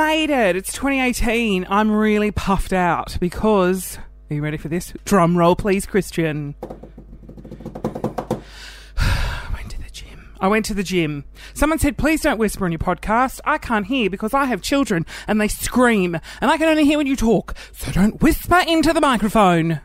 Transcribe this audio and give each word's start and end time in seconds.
made 0.00 0.30
it. 0.30 0.56
It's 0.56 0.72
2018. 0.72 1.66
I'm 1.68 1.90
really 1.90 2.30
puffed 2.30 2.72
out 2.72 3.18
because. 3.20 3.98
Are 4.30 4.34
you 4.34 4.40
ready 4.40 4.56
for 4.56 4.68
this? 4.68 4.94
Drum 5.04 5.36
roll, 5.36 5.54
please, 5.54 5.84
Christian. 5.84 6.54
I 8.96 9.50
went 9.52 9.70
to 9.72 9.78
the 9.78 9.90
gym. 9.90 10.32
I 10.40 10.48
went 10.48 10.64
to 10.66 10.74
the 10.74 10.82
gym. 10.82 11.24
Someone 11.52 11.78
said, 11.78 11.98
please 11.98 12.22
don't 12.22 12.38
whisper 12.38 12.64
on 12.64 12.72
your 12.72 12.78
podcast. 12.78 13.40
I 13.44 13.58
can't 13.58 13.88
hear 13.88 14.08
because 14.08 14.32
I 14.32 14.46
have 14.46 14.62
children 14.62 15.04
and 15.26 15.38
they 15.38 15.48
scream 15.48 16.18
and 16.40 16.50
I 16.50 16.56
can 16.56 16.70
only 16.70 16.86
hear 16.86 16.96
when 16.96 17.06
you 17.06 17.16
talk. 17.16 17.54
So 17.72 17.92
don't 17.92 18.22
whisper 18.22 18.62
into 18.66 18.94
the 18.94 19.02
microphone. 19.02 19.82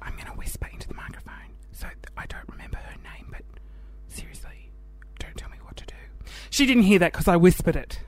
I'm 0.00 0.14
going 0.14 0.26
to 0.26 0.32
whisper 0.32 0.68
into 0.72 0.88
the 0.88 0.94
microphone. 0.94 1.54
So 1.70 1.86
I 2.16 2.26
don't 2.26 2.48
remember 2.48 2.78
her 2.78 2.96
name, 3.04 3.28
but 3.30 3.42
seriously, 4.08 4.72
don't 5.20 5.36
tell 5.36 5.50
me 5.50 5.58
what 5.62 5.76
to 5.76 5.86
do. 5.86 5.94
She 6.50 6.66
didn't 6.66 6.84
hear 6.84 6.98
that 6.98 7.12
because 7.12 7.28
I 7.28 7.36
whispered 7.36 7.76
it. 7.76 8.00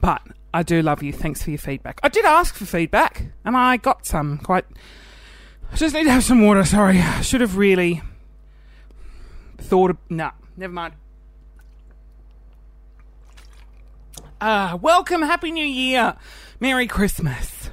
But 0.00 0.22
I 0.58 0.64
do 0.64 0.82
love 0.82 1.04
you. 1.04 1.12
Thanks 1.12 1.40
for 1.40 1.50
your 1.50 1.58
feedback. 1.60 2.00
I 2.02 2.08
did 2.08 2.24
ask 2.24 2.52
for 2.56 2.64
feedback, 2.66 3.26
and 3.44 3.56
I 3.56 3.76
got 3.76 4.04
some. 4.04 4.38
Quite. 4.38 4.64
I 5.70 5.76
just 5.76 5.94
need 5.94 6.02
to 6.02 6.10
have 6.10 6.24
some 6.24 6.44
water. 6.44 6.64
Sorry, 6.64 6.98
I 6.98 7.20
should 7.20 7.42
have 7.42 7.56
really 7.56 8.02
thought. 9.58 9.90
Of, 9.90 9.98
nah, 10.10 10.32
never 10.56 10.72
mind. 10.72 10.94
Ah, 14.40 14.76
welcome, 14.82 15.22
Happy 15.22 15.52
New 15.52 15.64
Year, 15.64 16.16
Merry 16.58 16.88
Christmas. 16.88 17.70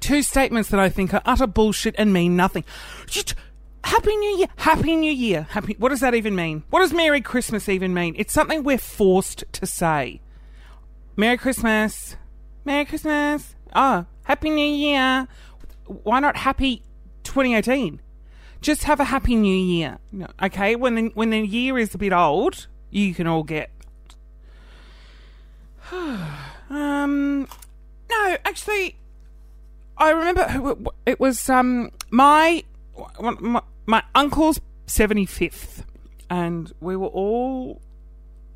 Two 0.00 0.22
statements 0.22 0.70
that 0.70 0.80
I 0.80 0.88
think 0.88 1.14
are 1.14 1.22
utter 1.24 1.46
bullshit 1.46 1.94
and 1.96 2.12
mean 2.12 2.34
nothing. 2.34 2.64
Just 3.06 3.36
Happy 3.84 4.16
New 4.16 4.38
Year, 4.38 4.48
Happy 4.56 4.96
New 4.96 5.12
Year, 5.12 5.46
Happy. 5.50 5.76
What 5.78 5.90
does 5.90 6.00
that 6.00 6.16
even 6.16 6.34
mean? 6.34 6.64
What 6.70 6.80
does 6.80 6.92
Merry 6.92 7.20
Christmas 7.20 7.68
even 7.68 7.94
mean? 7.94 8.16
It's 8.18 8.32
something 8.32 8.64
we're 8.64 8.78
forced 8.78 9.44
to 9.52 9.64
say. 9.64 10.20
Merry 11.16 11.36
Christmas. 11.36 12.16
Merry 12.64 12.84
Christmas. 12.84 13.54
Oh, 13.74 14.06
Happy 14.24 14.50
New 14.50 14.66
Year. 14.66 15.28
Why 15.86 16.18
not 16.18 16.36
Happy 16.36 16.82
2018? 17.22 18.00
Just 18.60 18.84
have 18.84 18.98
a 18.98 19.04
Happy 19.04 19.36
New 19.36 19.54
Year. 19.54 19.98
Okay, 20.42 20.74
when 20.74 20.94
the, 20.96 21.02
when 21.14 21.30
the 21.30 21.46
year 21.46 21.78
is 21.78 21.94
a 21.94 21.98
bit 21.98 22.12
old, 22.12 22.66
you 22.90 23.14
can 23.14 23.28
all 23.28 23.44
get. 23.44 23.70
um, 25.92 27.46
no, 28.10 28.36
actually, 28.44 28.96
I 29.96 30.10
remember 30.10 30.74
it 31.06 31.20
was 31.20 31.48
um 31.48 31.90
my 32.10 32.64
my, 33.20 33.62
my 33.86 34.02
uncle's 34.14 34.60
75th, 34.86 35.84
and 36.30 36.72
we 36.80 36.96
were 36.96 37.08
all 37.08 37.82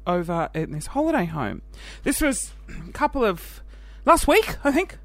over 0.09 0.49
in 0.55 0.73
this 0.73 0.87
holiday 0.87 1.27
home. 1.27 1.63
This 2.03 2.21
was 2.21 2.53
a 2.89 2.93
couple 2.93 3.25
of 3.25 3.63
last 4.05 4.27
week, 4.27 4.57
I 4.65 4.73
think. 4.73 4.99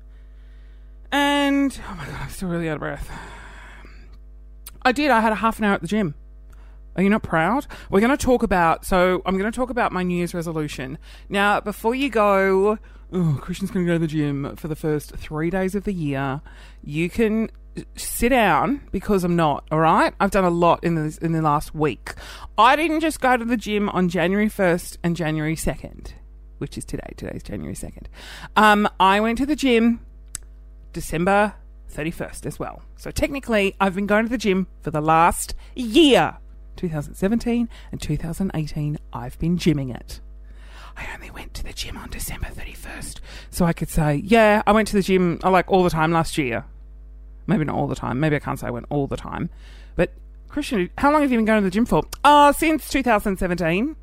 And 1.11 1.77
oh 1.87 1.95
my 1.95 2.05
god, 2.05 2.21
I'm 2.21 2.29
still 2.29 2.49
really 2.49 2.69
out 2.69 2.75
of 2.75 2.79
breath. 2.79 3.11
I 4.81 4.91
did. 4.91 5.11
I 5.11 5.19
had 5.19 5.31
a 5.31 5.35
half 5.35 5.59
an 5.59 5.65
hour 5.65 5.75
at 5.75 5.81
the 5.81 5.87
gym. 5.87 6.15
Are 6.95 7.03
you 7.03 7.09
not 7.09 7.23
proud? 7.23 7.67
We're 7.89 7.99
going 7.99 8.15
to 8.15 8.25
talk 8.25 8.43
about. 8.43 8.85
So 8.85 9.21
I'm 9.25 9.37
going 9.37 9.51
to 9.51 9.55
talk 9.55 9.69
about 9.69 9.91
my 9.91 10.03
New 10.03 10.15
Year's 10.15 10.33
resolution. 10.33 10.97
Now, 11.29 11.59
before 11.59 11.95
you 11.95 12.09
go, 12.09 12.77
oh, 13.11 13.39
Christian's 13.41 13.71
going 13.71 13.85
to 13.85 13.91
go 13.91 13.95
to 13.95 13.99
the 13.99 14.07
gym 14.07 14.55
for 14.55 14.67
the 14.67 14.75
first 14.75 15.15
three 15.15 15.49
days 15.49 15.75
of 15.75 15.83
the 15.83 15.93
year. 15.93 16.41
You 16.83 17.09
can 17.09 17.49
sit 17.95 18.29
down 18.29 18.81
because 18.91 19.23
I'm 19.23 19.35
not. 19.35 19.65
All 19.71 19.79
right, 19.79 20.13
I've 20.19 20.31
done 20.31 20.43
a 20.43 20.49
lot 20.49 20.83
in 20.83 20.95
the 20.95 21.17
in 21.21 21.31
the 21.31 21.41
last 21.41 21.73
week. 21.73 22.13
I 22.57 22.75
didn't 22.75 22.99
just 22.99 23.19
go 23.19 23.37
to 23.37 23.45
the 23.45 23.57
gym 23.57 23.89
on 23.89 24.09
January 24.09 24.49
1st 24.49 24.97
and 25.03 25.15
January 25.15 25.55
2nd, 25.55 26.13
which 26.59 26.77
is 26.77 26.85
today. 26.85 27.13
Today's 27.17 27.43
January 27.43 27.75
2nd. 27.75 28.05
Um, 28.55 28.87
I 28.99 29.19
went 29.19 29.37
to 29.39 29.45
the 29.45 29.55
gym 29.55 30.05
December 30.93 31.55
31st 31.93 32.45
as 32.45 32.59
well. 32.59 32.81
So 32.95 33.11
technically, 33.11 33.75
I've 33.79 33.95
been 33.95 34.07
going 34.07 34.25
to 34.25 34.29
the 34.29 34.37
gym 34.37 34.67
for 34.81 34.91
the 34.91 35.01
last 35.01 35.55
year. 35.75 36.37
2017 36.75 37.69
and 37.91 38.01
2018, 38.01 38.97
I've 39.13 39.37
been 39.37 39.57
gymming 39.57 39.95
it. 39.95 40.21
I 40.95 41.07
only 41.13 41.31
went 41.31 41.53
to 41.55 41.63
the 41.63 41.73
gym 41.73 41.97
on 41.97 42.09
December 42.09 42.47
31st. 42.47 43.19
So 43.49 43.65
I 43.65 43.73
could 43.73 43.89
say, 43.89 44.15
yeah, 44.23 44.61
I 44.65 44.71
went 44.71 44.87
to 44.89 44.95
the 44.95 45.01
gym 45.01 45.39
uh, 45.43 45.49
like 45.49 45.69
all 45.69 45.83
the 45.83 45.89
time 45.89 46.11
last 46.11 46.37
year. 46.37 46.65
Maybe 47.47 47.65
not 47.65 47.75
all 47.75 47.87
the 47.87 47.95
time. 47.95 48.19
Maybe 48.19 48.35
I 48.35 48.39
can't 48.39 48.59
say 48.59 48.67
I 48.67 48.71
went 48.71 48.85
all 48.89 49.07
the 49.07 49.17
time. 49.17 49.49
But 49.95 50.13
Christian, 50.47 50.89
how 50.97 51.11
long 51.11 51.21
have 51.21 51.31
you 51.31 51.37
been 51.37 51.45
going 51.45 51.61
to 51.61 51.65
the 51.65 51.71
gym 51.71 51.85
for? 51.85 52.03
Oh, 52.23 52.51
since 52.51 52.89
2017. 52.89 53.95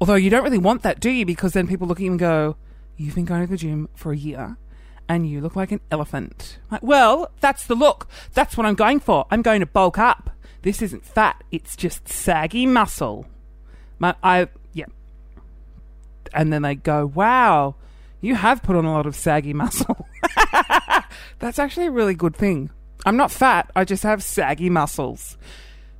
Although 0.00 0.14
you 0.14 0.30
don't 0.30 0.42
really 0.42 0.58
want 0.58 0.82
that, 0.82 1.00
do 1.00 1.10
you? 1.10 1.24
Because 1.24 1.52
then 1.52 1.66
people 1.66 1.86
look 1.86 1.98
at 1.98 2.04
you 2.04 2.10
and 2.10 2.20
go, 2.20 2.56
You've 2.96 3.14
been 3.14 3.24
going 3.24 3.40
to 3.40 3.50
the 3.50 3.56
gym 3.56 3.88
for 3.94 4.12
a 4.12 4.16
year 4.16 4.56
and 5.08 5.28
you 5.28 5.40
look 5.40 5.56
like 5.56 5.72
an 5.72 5.80
elephant. 5.90 6.58
Like, 6.70 6.82
well, 6.82 7.30
that's 7.40 7.66
the 7.66 7.74
look. 7.74 8.08
That's 8.32 8.56
what 8.56 8.66
I'm 8.66 8.74
going 8.74 9.00
for. 9.00 9.26
I'm 9.30 9.42
going 9.42 9.60
to 9.60 9.66
bulk 9.66 9.98
up. 9.98 10.30
This 10.62 10.80
isn't 10.80 11.04
fat, 11.04 11.42
it's 11.50 11.76
just 11.76 12.08
saggy 12.08 12.66
muscle. 12.66 13.26
My, 13.98 14.14
I, 14.22 14.48
yeah. 14.72 14.86
And 16.32 16.52
then 16.52 16.62
they 16.62 16.76
go, 16.76 17.06
Wow, 17.06 17.74
you 18.22 18.34
have 18.36 18.62
put 18.62 18.76
on 18.76 18.86
a 18.86 18.92
lot 18.92 19.04
of 19.04 19.14
saggy 19.14 19.52
muscle. 19.52 20.06
That's 21.40 21.58
actually 21.58 21.86
a 21.86 21.90
really 21.90 22.14
good 22.14 22.34
thing. 22.34 22.70
I'm 23.04 23.16
not 23.16 23.30
fat, 23.30 23.70
I 23.76 23.84
just 23.84 24.04
have 24.04 24.22
saggy 24.22 24.70
muscles. 24.70 25.36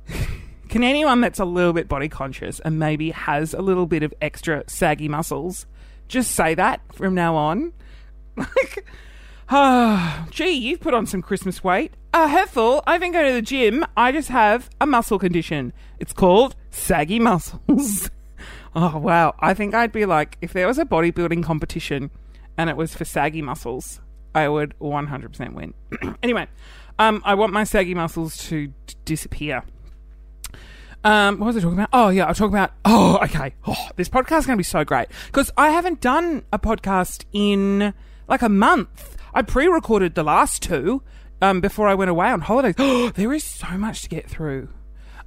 Can 0.69 0.83
anyone 0.83 1.21
that's 1.21 1.39
a 1.39 1.45
little 1.45 1.73
bit 1.73 1.87
body 1.87 2.09
conscious 2.09 2.59
and 2.61 2.79
maybe 2.79 3.11
has 3.11 3.53
a 3.53 3.61
little 3.61 3.85
bit 3.85 4.01
of 4.01 4.11
extra 4.23 4.63
saggy 4.65 5.07
muscles 5.07 5.67
just 6.07 6.31
say 6.31 6.55
that 6.55 6.81
from 6.95 7.13
now 7.13 7.35
on? 7.35 7.73
Like, 8.35 8.83
oh, 9.51 10.25
gee, 10.31 10.49
you've 10.49 10.79
put 10.79 10.95
on 10.95 11.05
some 11.05 11.21
Christmas 11.21 11.63
weight. 11.63 11.93
Uh, 12.11 12.27
Hethel, 12.27 12.81
I 12.87 12.97
think 12.97 13.13
go 13.13 13.23
to 13.23 13.33
the 13.33 13.43
gym. 13.43 13.85
I 13.95 14.11
just 14.11 14.29
have 14.29 14.67
a 14.81 14.87
muscle 14.87 15.19
condition. 15.19 15.73
It's 15.99 16.13
called 16.13 16.55
saggy 16.71 17.19
muscles. 17.19 18.09
Oh, 18.75 18.97
wow. 18.97 19.35
I 19.39 19.53
think 19.53 19.73
I'd 19.73 19.91
be 19.91 20.05
like, 20.05 20.37
if 20.41 20.53
there 20.53 20.67
was 20.67 20.77
a 20.77 20.85
bodybuilding 20.85 21.43
competition 21.43 22.11
and 22.57 22.69
it 22.69 22.77
was 22.77 22.95
for 22.95 23.05
saggy 23.05 23.41
muscles, 23.41 24.01
I 24.35 24.47
would 24.47 24.77
100% 24.79 25.53
win. 25.53 25.73
anyway, 26.23 26.47
um, 26.99 27.21
I 27.25 27.35
want 27.35 27.53
my 27.53 27.63
saggy 27.63 27.93
muscles 27.93 28.37
to 28.49 28.67
d- 28.67 28.73
disappear. 29.05 29.63
Um, 31.03 31.39
what 31.39 31.47
was 31.47 31.57
I 31.57 31.59
talking 31.59 31.77
about? 31.77 31.89
Oh, 31.91 32.09
yeah, 32.09 32.25
I 32.25 32.29
was 32.29 32.37
talking 32.37 32.55
about. 32.55 32.71
Oh, 32.85 33.19
okay. 33.23 33.53
Oh, 33.67 33.87
this 33.97 34.07
podcast 34.07 34.39
is 34.39 34.45
going 34.45 34.55
to 34.55 34.59
be 34.59 34.63
so 34.63 34.85
great 34.85 35.09
because 35.25 35.51
I 35.57 35.69
haven't 35.69 35.99
done 35.99 36.45
a 36.53 36.59
podcast 36.59 37.25
in 37.33 37.93
like 38.27 38.41
a 38.41 38.49
month. 38.49 39.17
I 39.33 39.41
pre-recorded 39.41 40.15
the 40.15 40.23
last 40.23 40.63
two 40.63 41.01
um, 41.41 41.59
before 41.59 41.87
I 41.87 41.93
went 41.93 42.09
away 42.09 42.27
on 42.27 42.41
holidays. 42.41 42.75
Oh, 42.77 43.09
there 43.15 43.33
is 43.33 43.43
so 43.43 43.77
much 43.77 44.03
to 44.03 44.09
get 44.09 44.29
through. 44.29 44.69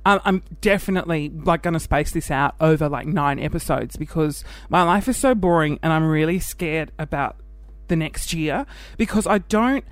I'm 0.06 0.42
definitely 0.60 1.30
like 1.30 1.62
going 1.62 1.74
to 1.74 1.80
space 1.80 2.12
this 2.12 2.30
out 2.30 2.54
over 2.60 2.88
like 2.88 3.06
nine 3.06 3.40
episodes 3.40 3.96
because 3.96 4.44
my 4.68 4.82
life 4.82 5.08
is 5.08 5.16
so 5.16 5.34
boring 5.34 5.80
and 5.82 5.92
I'm 5.92 6.04
really 6.04 6.38
scared 6.38 6.92
about 6.98 7.36
the 7.88 7.96
next 7.96 8.32
year 8.32 8.66
because 8.96 9.26
I 9.26 9.38
don't. 9.38 9.84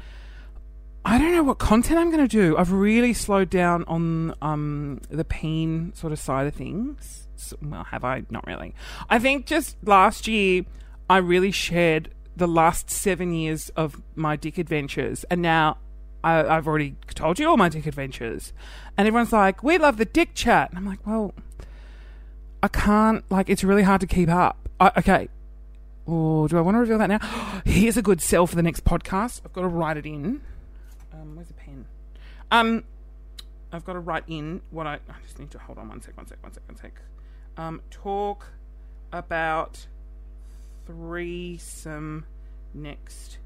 I 1.06 1.18
don't 1.18 1.32
know 1.32 1.42
what 1.42 1.58
content 1.58 1.98
I'm 1.98 2.10
going 2.10 2.26
to 2.26 2.28
do. 2.28 2.56
I've 2.56 2.72
really 2.72 3.12
slowed 3.12 3.50
down 3.50 3.84
on 3.84 4.34
um, 4.40 5.02
the 5.10 5.24
pain 5.24 5.92
sort 5.94 6.14
of 6.14 6.18
side 6.18 6.46
of 6.46 6.54
things. 6.54 7.28
So, 7.36 7.58
well, 7.60 7.84
have 7.84 8.04
I? 8.04 8.22
Not 8.30 8.46
really. 8.46 8.74
I 9.10 9.18
think 9.18 9.44
just 9.44 9.76
last 9.84 10.26
year, 10.26 10.64
I 11.10 11.18
really 11.18 11.50
shared 11.50 12.14
the 12.36 12.48
last 12.48 12.88
seven 12.88 13.34
years 13.34 13.68
of 13.76 14.00
my 14.14 14.36
dick 14.36 14.56
adventures, 14.56 15.24
and 15.24 15.42
now 15.42 15.76
I, 16.24 16.54
have 16.54 16.66
already 16.66 16.96
told 17.14 17.38
you 17.38 17.48
all 17.48 17.58
my 17.58 17.68
dick 17.68 17.86
adventures. 17.86 18.54
And 18.96 19.08
everyone's 19.08 19.32
like, 19.32 19.62
"We 19.62 19.78
love 19.78 19.96
the 19.96 20.04
dick 20.04 20.34
chat," 20.34 20.70
and 20.70 20.78
I'm 20.78 20.86
like, 20.86 21.04
"Well, 21.06 21.34
I 22.62 22.68
can't. 22.68 23.28
Like, 23.30 23.48
it's 23.48 23.64
really 23.64 23.82
hard 23.82 24.00
to 24.02 24.06
keep 24.06 24.28
up." 24.28 24.68
I, 24.80 24.92
okay. 24.98 25.28
Oh, 26.06 26.46
do 26.48 26.58
I 26.58 26.60
want 26.60 26.74
to 26.74 26.80
reveal 26.80 26.98
that 26.98 27.08
now? 27.08 27.18
Here's 27.64 27.96
a 27.96 28.02
good 28.02 28.20
sell 28.20 28.46
for 28.46 28.56
the 28.56 28.62
next 28.62 28.84
podcast. 28.84 29.40
I've 29.44 29.52
got 29.52 29.62
to 29.62 29.68
write 29.68 29.96
it 29.96 30.06
in. 30.06 30.42
Um, 31.12 31.34
where's 31.34 31.48
the 31.48 31.54
pen? 31.54 31.86
Um, 32.50 32.84
I've 33.72 33.84
got 33.84 33.94
to 33.94 34.00
write 34.00 34.24
in 34.28 34.60
what 34.70 34.86
I. 34.86 34.94
I 34.94 35.14
just 35.22 35.38
need 35.38 35.50
to 35.52 35.58
hold 35.58 35.78
on 35.78 35.88
one 35.88 36.02
sec, 36.02 36.16
one 36.16 36.26
sec, 36.26 36.42
one 36.42 36.52
sec, 36.52 36.62
one 36.66 36.76
sec. 36.76 36.92
Um, 37.56 37.80
talk 37.90 38.46
about 39.12 39.86
threesome 40.86 42.26
next 42.74 43.38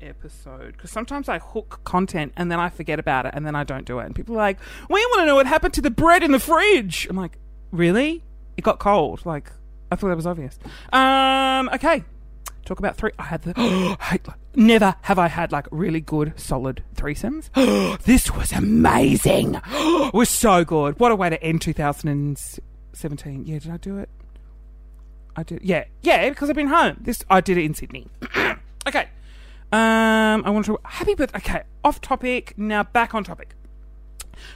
episode 0.00 0.72
because 0.72 0.90
sometimes 0.90 1.28
I 1.28 1.38
hook 1.38 1.80
content 1.84 2.32
and 2.36 2.50
then 2.50 2.60
I 2.60 2.68
forget 2.68 2.98
about 2.98 3.26
it 3.26 3.32
and 3.34 3.46
then 3.46 3.54
I 3.54 3.64
don't 3.64 3.84
do 3.84 3.98
it. 3.98 4.06
And 4.06 4.14
people 4.14 4.34
are 4.34 4.38
like, 4.38 4.58
"We 4.88 5.04
want 5.06 5.20
to 5.20 5.26
know 5.26 5.36
what 5.36 5.46
happened 5.46 5.74
to 5.74 5.80
the 5.80 5.90
bread 5.90 6.22
in 6.22 6.32
the 6.32 6.38
fridge." 6.38 7.06
I'm 7.08 7.16
like, 7.16 7.38
"Really? 7.70 8.22
It 8.56 8.62
got 8.62 8.78
cold." 8.78 9.24
Like, 9.26 9.50
I 9.90 9.96
thought 9.96 10.08
that 10.08 10.16
was 10.16 10.26
obvious. 10.26 10.58
Um, 10.92 11.68
okay. 11.74 12.04
Talk 12.64 12.78
about 12.78 12.96
three. 12.96 13.10
I 13.18 13.24
had 13.24 13.42
the. 13.42 13.52
I, 14.00 14.18
never 14.56 14.94
have 15.02 15.18
I 15.18 15.28
had 15.28 15.52
like 15.52 15.66
really 15.70 16.00
good, 16.00 16.38
solid 16.38 16.82
threesomes. 16.94 17.50
this 18.04 18.30
was 18.34 18.52
amazing. 18.52 19.60
it 19.66 20.14
was 20.14 20.30
so 20.30 20.64
good. 20.64 20.98
What 20.98 21.12
a 21.12 21.16
way 21.16 21.30
to 21.30 21.42
end 21.42 21.60
2017. 21.62 23.44
Yeah, 23.46 23.58
did 23.58 23.70
I 23.70 23.76
do 23.76 23.98
it? 23.98 24.08
I 25.36 25.42
did. 25.42 25.62
Yeah, 25.62 25.84
yeah, 26.02 26.28
because 26.28 26.48
I've 26.48 26.56
been 26.56 26.68
home. 26.68 26.96
This 27.00 27.24
I 27.28 27.40
did 27.40 27.58
it 27.58 27.64
in 27.64 27.74
Sydney. 27.74 28.06
okay. 28.86 29.08
Um, 29.74 30.44
I 30.44 30.50
want 30.50 30.66
to 30.66 30.78
happy 30.84 31.16
birthday. 31.16 31.38
Okay, 31.38 31.62
off 31.82 32.00
topic. 32.00 32.54
Now 32.56 32.84
back 32.84 33.12
on 33.12 33.24
topic. 33.24 33.56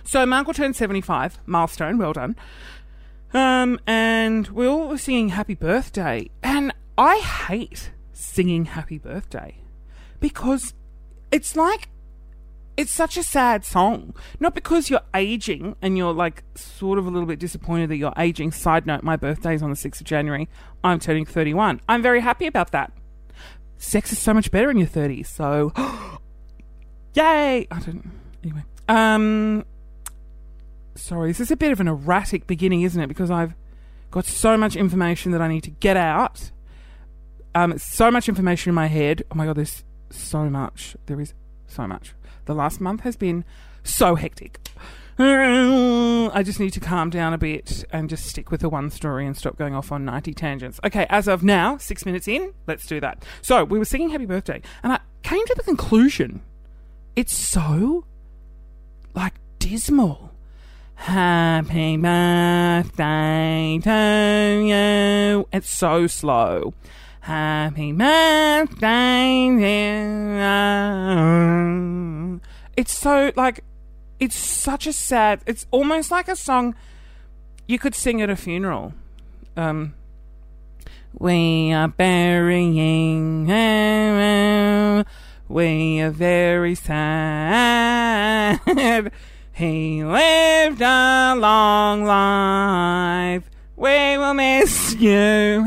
So 0.04 0.24
my 0.24 0.38
uncle 0.38 0.54
turned 0.54 0.76
seventy-five, 0.76 1.40
milestone. 1.44 1.98
Well 1.98 2.12
done. 2.12 2.36
Um, 3.34 3.80
and 3.84 4.46
we 4.48 4.68
all 4.68 4.86
were 4.86 4.96
singing 4.96 5.30
happy 5.30 5.54
birthday, 5.54 6.30
and 6.40 6.72
I 6.96 7.16
hate 7.18 7.90
singing 8.12 8.66
happy 8.66 8.96
birthday 8.96 9.56
because 10.20 10.72
it's 11.32 11.56
like 11.56 11.88
it's 12.76 12.92
such 12.92 13.16
a 13.16 13.24
sad 13.24 13.64
song. 13.64 14.14
Not 14.38 14.54
because 14.54 14.88
you're 14.88 15.00
aging 15.14 15.74
and 15.82 15.98
you're 15.98 16.14
like 16.14 16.44
sort 16.54 16.96
of 16.96 17.08
a 17.08 17.10
little 17.10 17.26
bit 17.26 17.40
disappointed 17.40 17.90
that 17.90 17.96
you're 17.96 18.14
aging. 18.16 18.52
Side 18.52 18.86
note, 18.86 19.02
my 19.02 19.16
birthday 19.16 19.56
is 19.56 19.64
on 19.64 19.70
the 19.70 19.76
6th 19.76 20.00
of 20.00 20.06
January. 20.06 20.48
I'm 20.84 21.00
turning 21.00 21.26
31. 21.26 21.80
I'm 21.88 22.02
very 22.02 22.20
happy 22.20 22.46
about 22.46 22.70
that. 22.70 22.92
Sex 23.78 24.12
is 24.12 24.18
so 24.18 24.34
much 24.34 24.50
better 24.50 24.70
in 24.70 24.76
your 24.76 24.88
30s, 24.88 25.26
so 25.26 25.72
yay! 27.14 27.66
I 27.70 27.80
don't 27.80 28.10
anyway. 28.42 28.64
Um 28.88 29.64
sorry, 30.94 31.30
this 31.30 31.40
is 31.40 31.50
a 31.50 31.56
bit 31.56 31.72
of 31.72 31.80
an 31.80 31.88
erratic 31.88 32.46
beginning, 32.46 32.82
isn't 32.82 33.00
it? 33.00 33.06
Because 33.06 33.30
I've 33.30 33.54
got 34.10 34.26
so 34.26 34.56
much 34.56 34.74
information 34.74 35.32
that 35.32 35.40
I 35.40 35.48
need 35.48 35.62
to 35.62 35.70
get 35.70 35.96
out. 35.96 36.50
Um 37.54 37.78
so 37.78 38.10
much 38.10 38.28
information 38.28 38.70
in 38.70 38.74
my 38.74 38.86
head. 38.86 39.22
Oh 39.30 39.36
my 39.36 39.46
god, 39.46 39.56
there's 39.56 39.84
so 40.10 40.50
much. 40.50 40.96
There 41.06 41.20
is 41.20 41.34
so 41.66 41.86
much. 41.86 42.14
The 42.46 42.54
last 42.54 42.80
month 42.80 43.02
has 43.02 43.16
been 43.16 43.44
so 43.84 44.16
hectic. 44.16 44.58
I 45.18 46.42
just 46.44 46.60
need 46.60 46.72
to 46.74 46.80
calm 46.80 47.10
down 47.10 47.34
a 47.34 47.38
bit 47.38 47.84
and 47.90 48.08
just 48.08 48.26
stick 48.26 48.50
with 48.50 48.60
the 48.60 48.68
one 48.68 48.90
story 48.90 49.26
and 49.26 49.36
stop 49.36 49.56
going 49.56 49.74
off 49.74 49.90
on 49.90 50.04
90 50.04 50.32
tangents. 50.34 50.78
Okay, 50.84 51.06
as 51.10 51.26
of 51.26 51.42
now, 51.42 51.76
six 51.76 52.06
minutes 52.06 52.28
in, 52.28 52.54
let's 52.66 52.86
do 52.86 53.00
that. 53.00 53.24
So, 53.42 53.64
we 53.64 53.78
were 53.78 53.84
singing 53.84 54.10
Happy 54.10 54.26
Birthday, 54.26 54.62
and 54.82 54.92
I 54.92 55.00
came 55.22 55.44
to 55.46 55.54
the 55.54 55.62
conclusion 55.62 56.42
it's 57.16 57.36
so, 57.36 58.04
like, 59.12 59.34
dismal. 59.58 60.30
Happy 60.94 61.96
birthday 61.96 63.80
to 63.82 64.62
you. 64.64 65.48
It's 65.50 65.68
so 65.68 66.06
slow. 66.06 66.74
Happy 67.22 67.90
birthday. 67.90 69.48
It's 72.76 72.96
so 72.96 73.32
like, 73.34 73.64
it's 74.20 74.36
such 74.36 74.86
a 74.86 74.92
sad. 74.92 75.40
It's 75.46 75.66
almost 75.70 76.10
like 76.10 76.28
a 76.28 76.36
song 76.36 76.74
you 77.66 77.78
could 77.78 77.94
sing 77.94 78.20
at 78.22 78.30
a 78.30 78.36
funeral. 78.36 78.94
Um, 79.56 79.94
we 81.18 81.72
are 81.72 81.88
burying. 81.88 83.46
We 85.48 86.00
are 86.00 86.10
very 86.10 86.74
sad. 86.74 88.60
He 89.52 90.04
lived 90.04 90.80
a 90.80 91.34
long 91.36 92.04
life. 92.04 93.50
We 93.74 94.16
will 94.18 94.34
miss 94.34 94.94
you. 94.94 95.64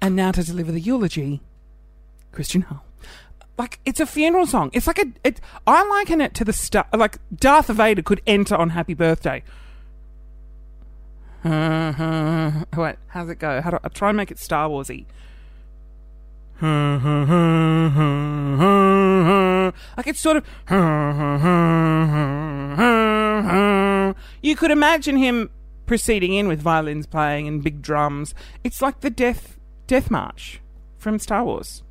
And 0.00 0.16
now 0.16 0.32
to 0.32 0.42
deliver 0.42 0.72
the 0.72 0.80
eulogy, 0.80 1.42
Christian 2.32 2.62
Hull. 2.62 2.85
Like 3.58 3.80
it's 3.86 4.00
a 4.00 4.06
funeral 4.06 4.46
song. 4.46 4.70
It's 4.72 4.86
like 4.86 4.98
a. 4.98 5.06
It, 5.24 5.40
I 5.66 5.86
liken 5.88 6.20
it 6.20 6.34
to 6.34 6.44
the 6.44 6.52
star. 6.52 6.86
Like 6.94 7.18
Darth 7.34 7.68
Vader 7.68 8.02
could 8.02 8.20
enter 8.26 8.54
on 8.54 8.70
Happy 8.70 8.94
Birthday. 8.94 9.42
Wait, 11.44 12.96
how's 13.08 13.30
it 13.30 13.38
go? 13.38 13.60
How 13.60 13.70
do 13.70 13.78
I 13.82 13.88
try 13.88 14.10
and 14.10 14.16
make 14.16 14.30
it 14.30 14.38
Star 14.38 14.68
Warsy? 14.68 15.06
like 19.96 20.06
it's 20.06 20.20
sort 20.20 20.38
of 20.38 20.44
you 24.42 24.56
could 24.56 24.70
imagine 24.70 25.18
him 25.18 25.50
proceeding 25.84 26.32
in 26.32 26.48
with 26.48 26.60
violins 26.60 27.06
playing 27.06 27.46
and 27.46 27.62
big 27.62 27.82
drums. 27.82 28.34
It's 28.64 28.80
like 28.82 29.00
the 29.00 29.10
death 29.10 29.58
death 29.86 30.10
march 30.10 30.60
from 30.98 31.18
Star 31.18 31.44
Wars. 31.44 31.82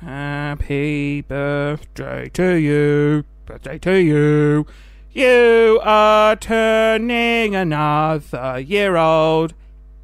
Happy 0.00 1.22
birthday 1.22 2.28
to 2.28 2.54
you, 2.54 3.24
birthday 3.46 3.78
to 3.78 3.96
you. 3.96 4.64
You 5.10 5.80
are 5.82 6.36
turning 6.36 7.56
another 7.56 8.60
year 8.60 8.96
old. 8.96 9.54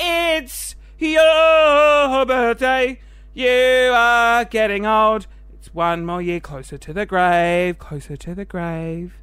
It's 0.01 0.75
your 0.99 2.27
birthday. 2.27 2.99
You 3.35 3.93
are 3.95 4.45
getting 4.45 4.85
old. 4.85 5.29
It's 5.53 5.73
one 5.73 6.05
more 6.05 6.21
year 6.21 6.41
closer 6.41 6.77
to 6.77 6.93
the 6.93 7.07
grave, 7.07 7.79
closer 7.79 8.17
to 8.17 8.35
the 8.35 8.45
grave. 8.45 9.15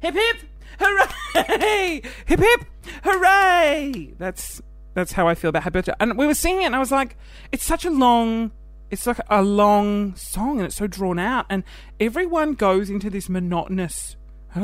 Hip 0.00 0.14
hip, 0.14 0.36
hooray! 0.80 2.00
hip 2.26 2.40
hip, 2.40 2.64
hooray! 3.02 4.14
That's 4.18 4.62
that's 4.94 5.12
how 5.12 5.28
I 5.28 5.34
feel 5.34 5.50
about 5.50 5.64
Happy 5.64 5.74
Birthday. 5.74 5.92
And 6.00 6.16
we 6.16 6.26
were 6.26 6.34
singing 6.34 6.62
it, 6.62 6.66
and 6.66 6.76
I 6.76 6.78
was 6.78 6.90
like, 6.90 7.18
it's 7.52 7.64
such 7.64 7.84
a 7.84 7.90
long, 7.90 8.52
it's 8.90 9.06
like 9.06 9.20
a 9.28 9.42
long 9.42 10.14
song, 10.14 10.58
and 10.58 10.66
it's 10.66 10.76
so 10.76 10.86
drawn 10.86 11.18
out, 11.18 11.46
and 11.50 11.64
everyone 11.98 12.54
goes 12.54 12.90
into 12.90 13.10
this 13.10 13.28
monotonous. 13.28 14.16
They 14.54 14.60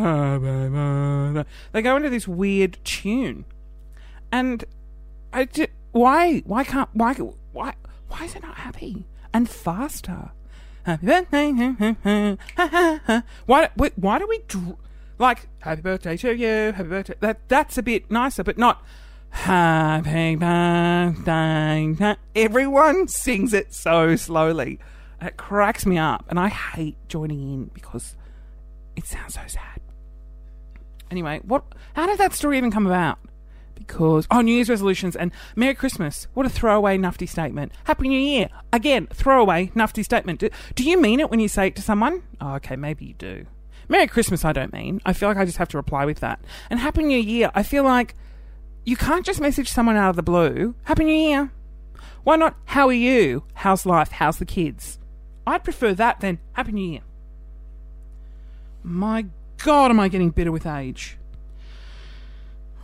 go 1.82 1.96
into 1.96 2.11
this 2.11 2.28
weird 2.28 2.78
tune, 2.84 3.44
and 4.31 4.64
I 5.32 5.46
just, 5.46 5.70
why 5.93 6.40
why 6.46 6.64
can't 6.64 6.88
why 6.93 7.14
why 7.14 7.75
why 8.08 8.25
is 8.25 8.37
it 8.37 8.43
not 8.43 8.56
happy 8.56 9.06
and 9.32 9.49
faster? 9.49 10.31
Happy 10.84 11.06
birthday, 11.06 11.50
why 13.46 13.70
wait, 13.76 13.93
why 13.96 14.19
do 14.19 14.26
we 14.28 14.38
dr- 14.46 14.76
like 15.19 15.49
happy 15.61 15.82
birthday 15.82 16.16
to 16.19 16.37
you? 16.37 16.73
Happy 16.73 16.88
birthday. 16.88 17.14
That 17.20 17.49
that's 17.49 17.76
a 17.76 17.82
bit 17.82 18.11
nicer, 18.11 18.44
but 18.44 18.56
not 18.56 18.84
happy 19.30 20.36
birthday. 20.36 22.16
Everyone 22.36 23.08
sings 23.08 23.52
it 23.52 23.72
so 23.74 24.16
slowly. 24.16 24.78
It 25.20 25.36
cracks 25.36 25.84
me 25.84 25.98
up, 25.98 26.24
and 26.28 26.38
I 26.38 26.48
hate 26.48 26.96
joining 27.08 27.40
in 27.40 27.64
because 27.74 28.16
it 28.96 29.06
sounds 29.06 29.34
so 29.34 29.40
sad. 29.46 29.80
Anyway, 31.10 31.40
what? 31.44 31.64
How 31.94 32.06
did 32.06 32.18
that 32.18 32.32
story 32.32 32.56
even 32.58 32.70
come 32.70 32.86
about? 32.86 33.18
Because 33.74 34.26
oh, 34.30 34.40
New 34.42 34.54
Year's 34.54 34.70
resolutions 34.70 35.16
and 35.16 35.32
Merry 35.56 35.74
Christmas. 35.74 36.26
What 36.34 36.46
a 36.46 36.50
throwaway 36.50 36.99
nufty 36.99 37.28
statement. 37.28 37.72
Happy 37.84 38.08
New 38.08 38.18
Year 38.18 38.49
again. 38.72 39.08
Throwaway 39.12 39.68
nufty 39.75 40.04
statement. 40.04 40.40
Do, 40.40 40.50
do 40.75 40.84
you 40.84 41.00
mean 41.00 41.18
it 41.18 41.30
when 41.30 41.40
you 41.40 41.49
say 41.49 41.68
it 41.68 41.76
to 41.76 41.82
someone? 41.82 42.22
Oh, 42.40 42.54
okay, 42.54 42.76
maybe 42.76 43.06
you 43.06 43.14
do. 43.14 43.46
Merry 43.88 44.06
Christmas. 44.06 44.44
I 44.44 44.52
don't 44.52 44.72
mean. 44.72 45.00
I 45.04 45.12
feel 45.12 45.28
like 45.28 45.38
I 45.38 45.44
just 45.44 45.58
have 45.58 45.68
to 45.68 45.76
reply 45.76 46.04
with 46.04 46.20
that. 46.20 46.40
And 46.68 46.78
Happy 46.78 47.02
New 47.02 47.18
Year. 47.18 47.50
I 47.54 47.62
feel 47.62 47.82
like 47.82 48.14
you 48.84 48.96
can't 48.96 49.25
just 49.25 49.40
message 49.40 49.70
someone 49.70 49.96
out 49.96 50.10
of 50.10 50.16
the 50.16 50.22
blue. 50.22 50.75
Happy 50.84 51.04
New 51.04 51.14
Year. 51.14 51.52
Why 52.25 52.37
not? 52.37 52.56
How 52.66 52.88
are 52.88 52.92
you? 52.92 53.44
How's 53.54 53.87
life? 53.87 54.12
How's 54.12 54.38
the 54.38 54.44
kids? 54.44 54.99
I'd 55.46 55.64
prefer 55.64 55.94
that 55.94 56.20
than 56.20 56.38
Happy 56.52 56.72
New 56.72 56.90
Year. 56.92 57.00
My 58.82 59.26
God, 59.58 59.90
am 59.90 60.00
I 60.00 60.08
getting 60.08 60.30
bitter 60.30 60.52
with 60.52 60.66
age? 60.66 61.16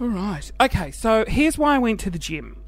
All 0.00 0.08
right. 0.08 0.50
Okay, 0.60 0.90
so 0.90 1.24
here's 1.26 1.56
why 1.56 1.74
I 1.74 1.78
went 1.78 2.00
to 2.00 2.10
the 2.10 2.18
gym. 2.18 2.62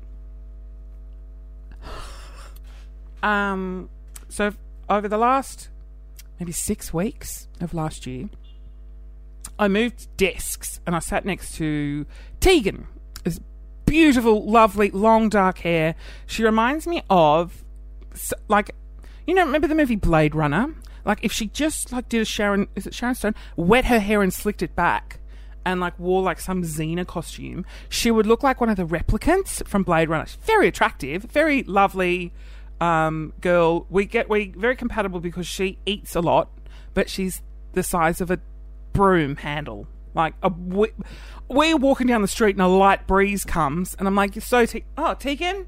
Um, 3.22 3.90
so 4.28 4.52
over 4.88 5.08
the 5.08 5.18
last 5.18 5.70
maybe 6.38 6.52
six 6.52 6.94
weeks 6.94 7.48
of 7.60 7.74
last 7.74 8.06
year, 8.06 8.28
I 9.58 9.68
moved 9.68 10.16
desks 10.16 10.80
and 10.86 10.94
I 10.94 11.00
sat 11.00 11.24
next 11.24 11.56
to 11.56 12.06
Tegan. 12.40 12.86
Beautiful, 13.88 14.44
lovely, 14.44 14.90
long 14.90 15.28
dark 15.28 15.58
hair. 15.58 15.94
She 16.26 16.44
reminds 16.44 16.86
me 16.86 17.02
of 17.08 17.64
like 18.48 18.70
you 19.26 19.34
know, 19.34 19.44
remember 19.44 19.66
the 19.68 19.74
movie 19.74 19.96
Blade 19.96 20.34
Runner? 20.34 20.74
Like 21.04 21.22
if 21.22 21.32
she 21.32 21.48
just 21.48 21.92
like 21.92 22.08
did 22.08 22.22
a 22.22 22.24
Sharon 22.24 22.68
is 22.74 22.86
it 22.86 22.94
Sharon 22.94 23.14
Stone? 23.14 23.34
Wet 23.56 23.86
her 23.86 23.98
hair 23.98 24.22
and 24.22 24.32
slicked 24.32 24.62
it 24.62 24.74
back 24.74 25.20
and 25.64 25.80
like 25.80 25.98
wore 25.98 26.22
like 26.22 26.40
some 26.40 26.62
Xena 26.62 27.06
costume, 27.06 27.64
she 27.88 28.10
would 28.10 28.26
look 28.26 28.42
like 28.42 28.60
one 28.60 28.70
of 28.70 28.76
the 28.76 28.86
replicants 28.86 29.66
from 29.66 29.82
Blade 29.82 30.08
Runner. 30.08 30.26
She's 30.26 30.36
very 30.36 30.68
attractive, 30.68 31.24
very 31.24 31.62
lovely 31.62 32.32
um, 32.80 33.32
girl. 33.40 33.86
We 33.90 34.06
get 34.06 34.28
we 34.28 34.52
very 34.56 34.76
compatible 34.76 35.20
because 35.20 35.46
she 35.46 35.78
eats 35.86 36.14
a 36.14 36.20
lot, 36.20 36.50
but 36.94 37.10
she's 37.10 37.42
the 37.72 37.82
size 37.82 38.20
of 38.20 38.30
a 38.30 38.38
broom 38.92 39.36
handle. 39.36 39.86
Like 40.14 40.34
a 40.42 40.48
we, 40.48 40.88
we're 41.48 41.76
walking 41.76 42.06
down 42.06 42.22
the 42.22 42.28
street 42.28 42.56
and 42.56 42.62
a 42.62 42.66
light 42.68 43.06
breeze 43.06 43.44
comes, 43.44 43.94
and 43.98 44.08
I'm 44.08 44.14
like, 44.14 44.34
"You're 44.34 44.42
so 44.42 44.66
te- 44.66 44.84
oh 44.96 45.14
Tegan, 45.14 45.66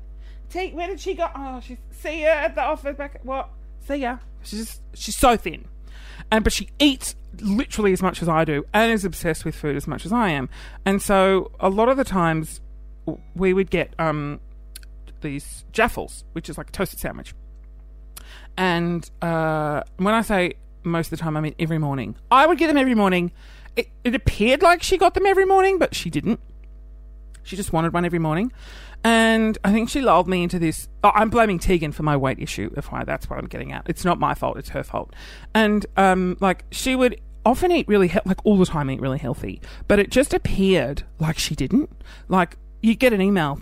Te- 0.51 0.73
where 0.73 0.89
did 0.89 1.01
she 1.01 1.15
go? 1.15 1.29
Oh, 1.35 1.61
she 1.61 1.79
see 1.91 2.23
her 2.23 2.29
at 2.29 2.55
the 2.55 2.63
office 2.63 2.97
back. 2.97 3.17
At, 3.17 3.25
What? 3.25 3.51
See 3.87 3.97
ya. 3.97 4.19
She's 4.43 4.67
just 4.67 4.83
she's 4.95 5.17
so 5.17 5.37
thin, 5.37 5.67
and 6.31 6.43
but 6.43 6.53
she 6.53 6.69
eats 6.79 7.15
literally 7.41 7.93
as 7.93 8.03
much 8.03 8.23
as 8.23 8.29
I 8.29 8.45
do, 8.45 8.65
and 8.73 8.91
is 8.93 9.05
obsessed 9.05 9.45
with 9.45 9.55
food 9.55 9.77
as 9.77 9.87
much 9.87 10.05
as 10.05 10.13
I 10.13 10.31
am. 10.31 10.49
And 10.85 11.01
so 11.01 11.53
a 11.61 11.69
lot 11.69 11.89
of 11.89 11.97
the 11.97 12.05
times 12.05 12.61
we 13.35 13.53
would 13.53 13.71
get 13.71 13.95
um, 13.99 14.41
these 15.21 15.65
jaffles, 15.73 16.25
which 16.33 16.49
is 16.49 16.59
like 16.59 16.69
a 16.71 16.73
toasted 16.73 16.99
sandwich. 16.99 17.35
And 18.57 19.09
uh, 19.23 19.83
when 19.97 20.15
I 20.15 20.23
say 20.23 20.55
most 20.83 21.07
of 21.13 21.19
the 21.19 21.23
time, 21.23 21.37
I 21.37 21.41
mean 21.41 21.55
every 21.59 21.79
morning. 21.79 22.17
I 22.31 22.47
would 22.47 22.59
get 22.59 22.67
them 22.67 22.77
every 22.77 22.95
morning. 22.95 23.33
It, 23.77 23.89
it 24.05 24.15
appeared 24.15 24.62
like 24.62 24.83
she 24.83 24.99
got 24.99 25.15
them 25.15 25.27
every 25.27 25.45
morning, 25.45 25.79
but 25.79 25.95
she 25.95 26.11
didn't. 26.11 26.41
She 27.43 27.57
just 27.57 27.73
wanted 27.73 27.93
one 27.93 28.05
every 28.05 28.19
morning. 28.19 28.53
And 29.03 29.57
I 29.65 29.73
think 29.73 29.89
she 29.89 30.03
lulled 30.03 30.29
me 30.29 30.43
into 30.43 30.59
this. 30.59 30.89
Oh, 31.03 31.12
I'm 31.15 31.31
blaming 31.31 31.59
Tegan 31.59 31.93
for 31.93 32.03
my 32.03 32.17
weight 32.17 32.39
issue. 32.39 32.71
If 32.77 32.93
I, 32.93 33.05
that's 33.05 33.31
what 33.31 33.39
I'm 33.39 33.47
getting 33.47 33.73
at. 33.73 33.85
It's 33.89 34.05
not 34.05 34.19
my 34.19 34.35
fault. 34.35 34.59
It's 34.59 34.71
her 34.71 34.83
fault. 34.83 35.15
And 35.55 35.87
um, 35.97 36.37
like 36.41 36.65
she 36.71 36.95
would 36.95 37.21
often 37.47 37.73
eat 37.73 37.89
really 37.89 38.09
he- 38.09 38.21
like 38.27 38.45
all 38.45 38.59
the 38.59 38.67
time 38.67 38.91
eat 38.91 39.00
really 39.00 39.19
healthy, 39.19 39.61
but 39.89 39.99
it 39.99 40.11
just 40.11 40.35
appeared 40.35 41.05
like 41.19 41.39
she 41.39 41.55
didn't. 41.55 41.91
Like 42.29 42.59
you 42.83 42.95
get 42.95 43.13
an 43.13 43.21
email, 43.21 43.61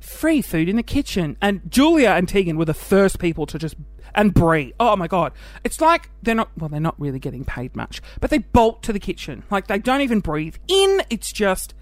free 0.00 0.42
food 0.42 0.68
in 0.68 0.76
the 0.76 0.82
kitchen, 0.82 1.36
and 1.40 1.60
Julia 1.70 2.10
and 2.10 2.28
Tegan 2.28 2.56
were 2.56 2.64
the 2.64 2.74
first 2.74 3.18
people 3.18 3.46
to 3.46 3.58
just 3.58 3.76
and 4.14 4.34
Brie. 4.34 4.74
Oh 4.78 4.94
my 4.96 5.08
god, 5.08 5.32
it's 5.64 5.80
like 5.80 6.10
they're 6.22 6.34
not 6.34 6.50
well, 6.58 6.68
they're 6.68 6.80
not 6.80 6.98
really 7.00 7.18
getting 7.18 7.44
paid 7.44 7.74
much, 7.74 8.02
but 8.20 8.30
they 8.30 8.38
bolt 8.38 8.82
to 8.84 8.92
the 8.92 9.00
kitchen 9.00 9.42
like 9.50 9.66
they 9.66 9.78
don't 9.78 10.00
even 10.00 10.20
breathe 10.20 10.56
in. 10.68 11.02
It's 11.10 11.32
just 11.32 11.74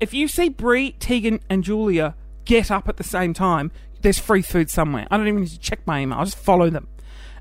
if 0.00 0.12
you 0.12 0.28
see 0.28 0.48
Brie, 0.48 0.92
Tegan, 0.92 1.40
and 1.48 1.62
Julia 1.62 2.14
get 2.44 2.70
up 2.70 2.88
at 2.88 2.96
the 2.96 3.04
same 3.04 3.34
time, 3.34 3.70
there's 4.02 4.18
free 4.18 4.42
food 4.42 4.70
somewhere. 4.70 5.06
I 5.10 5.16
don't 5.16 5.28
even 5.28 5.42
need 5.42 5.50
to 5.50 5.58
check 5.58 5.86
my 5.86 6.00
email. 6.00 6.18
I 6.18 6.24
just 6.24 6.38
follow 6.38 6.70
them, 6.70 6.88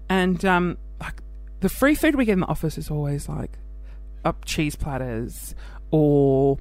and 0.09 0.43
um, 0.45 0.77
like 0.99 1.21
the 1.59 1.69
free 1.69 1.95
food 1.95 2.15
we 2.15 2.25
get 2.25 2.33
in 2.33 2.41
the 2.41 2.47
office 2.47 2.77
is 2.77 2.89
always 2.89 3.29
like 3.29 3.57
up 4.25 4.45
cheese 4.45 4.75
platters 4.75 5.55
or 5.91 6.57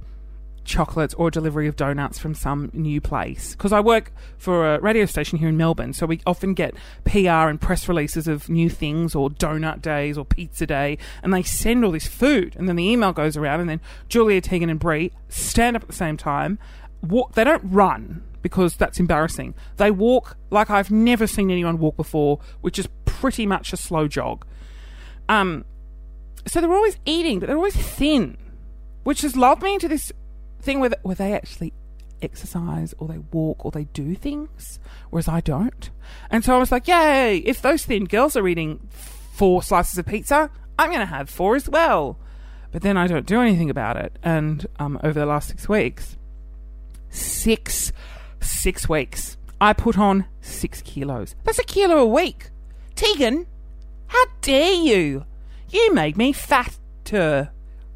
chocolates 0.66 1.14
or 1.14 1.30
delivery 1.30 1.66
of 1.68 1.76
donuts 1.76 2.18
from 2.18 2.34
some 2.34 2.70
new 2.72 3.00
place. 3.00 3.52
Because 3.52 3.72
I 3.72 3.80
work 3.80 4.12
for 4.36 4.74
a 4.74 4.80
radio 4.80 5.06
station 5.06 5.38
here 5.38 5.48
in 5.48 5.56
Melbourne, 5.56 5.92
so 5.92 6.06
we 6.06 6.20
often 6.26 6.54
get 6.54 6.74
PR 7.04 7.48
and 7.48 7.60
press 7.60 7.88
releases 7.88 8.28
of 8.28 8.48
new 8.48 8.68
things 8.68 9.14
or 9.14 9.30
donut 9.30 9.80
days 9.80 10.18
or 10.18 10.24
pizza 10.24 10.66
day, 10.66 10.98
and 11.22 11.32
they 11.32 11.42
send 11.42 11.84
all 11.84 11.92
this 11.92 12.06
food, 12.06 12.54
and 12.56 12.68
then 12.68 12.76
the 12.76 12.88
email 12.88 13.12
goes 13.12 13.36
around, 13.36 13.60
and 13.60 13.70
then 13.70 13.80
Julia, 14.08 14.40
Tegan, 14.40 14.68
and 14.68 14.80
Brie 14.80 15.12
stand 15.28 15.76
up 15.76 15.82
at 15.82 15.88
the 15.88 15.94
same 15.94 16.16
time. 16.16 16.58
Walk, 17.02 17.34
they 17.34 17.44
don't 17.44 17.62
run 17.64 18.22
because 18.42 18.76
that's 18.76 19.00
embarrassing. 19.00 19.54
They 19.76 19.90
walk 19.90 20.36
like 20.50 20.70
I've 20.70 20.90
never 20.90 21.26
seen 21.26 21.50
anyone 21.50 21.78
walk 21.78 21.96
before, 21.96 22.40
which 22.60 22.78
is 22.78 22.88
pretty 23.04 23.46
much 23.46 23.72
a 23.72 23.76
slow 23.76 24.06
jog. 24.08 24.46
Um, 25.28 25.64
so 26.46 26.60
they're 26.60 26.72
always 26.72 26.96
eating, 27.04 27.40
but 27.40 27.46
they're 27.46 27.56
always 27.56 27.76
thin, 27.76 28.36
which 29.02 29.22
has 29.22 29.36
lulled 29.36 29.62
me 29.62 29.74
into 29.74 29.88
this 29.88 30.12
thing 30.66 30.80
where, 30.80 30.90
where 31.02 31.14
they 31.14 31.32
actually 31.32 31.72
exercise 32.20 32.94
or 32.98 33.08
they 33.08 33.18
walk 33.18 33.64
or 33.64 33.70
they 33.70 33.84
do 33.84 34.14
things, 34.14 34.78
whereas 35.10 35.28
I 35.28 35.40
don't. 35.40 35.90
And 36.30 36.44
so 36.44 36.54
I 36.54 36.58
was 36.58 36.70
like, 36.70 36.88
yay, 36.88 37.38
if 37.38 37.62
those 37.62 37.84
thin 37.84 38.04
girls 38.04 38.36
are 38.36 38.46
eating 38.46 38.86
four 38.90 39.62
slices 39.62 39.96
of 39.98 40.06
pizza, 40.06 40.50
I'm 40.78 40.90
going 40.90 41.00
to 41.00 41.06
have 41.06 41.30
four 41.30 41.56
as 41.56 41.68
well. 41.68 42.18
But 42.72 42.82
then 42.82 42.96
I 42.96 43.06
don't 43.06 43.26
do 43.26 43.40
anything 43.40 43.70
about 43.70 43.96
it. 43.96 44.18
And 44.22 44.66
um, 44.78 45.00
over 45.02 45.18
the 45.18 45.26
last 45.26 45.48
six 45.48 45.68
weeks, 45.68 46.16
six, 47.08 47.92
six 48.40 48.88
weeks, 48.88 49.38
I 49.60 49.72
put 49.72 49.98
on 49.98 50.26
six 50.40 50.82
kilos. 50.82 51.34
That's 51.44 51.58
a 51.58 51.64
kilo 51.64 51.96
a 51.98 52.06
week. 52.06 52.50
Tegan, 52.94 53.46
how 54.08 54.24
dare 54.42 54.74
you? 54.74 55.24
You 55.70 55.94
made 55.94 56.16
me 56.16 56.32
fatter. 56.32 57.50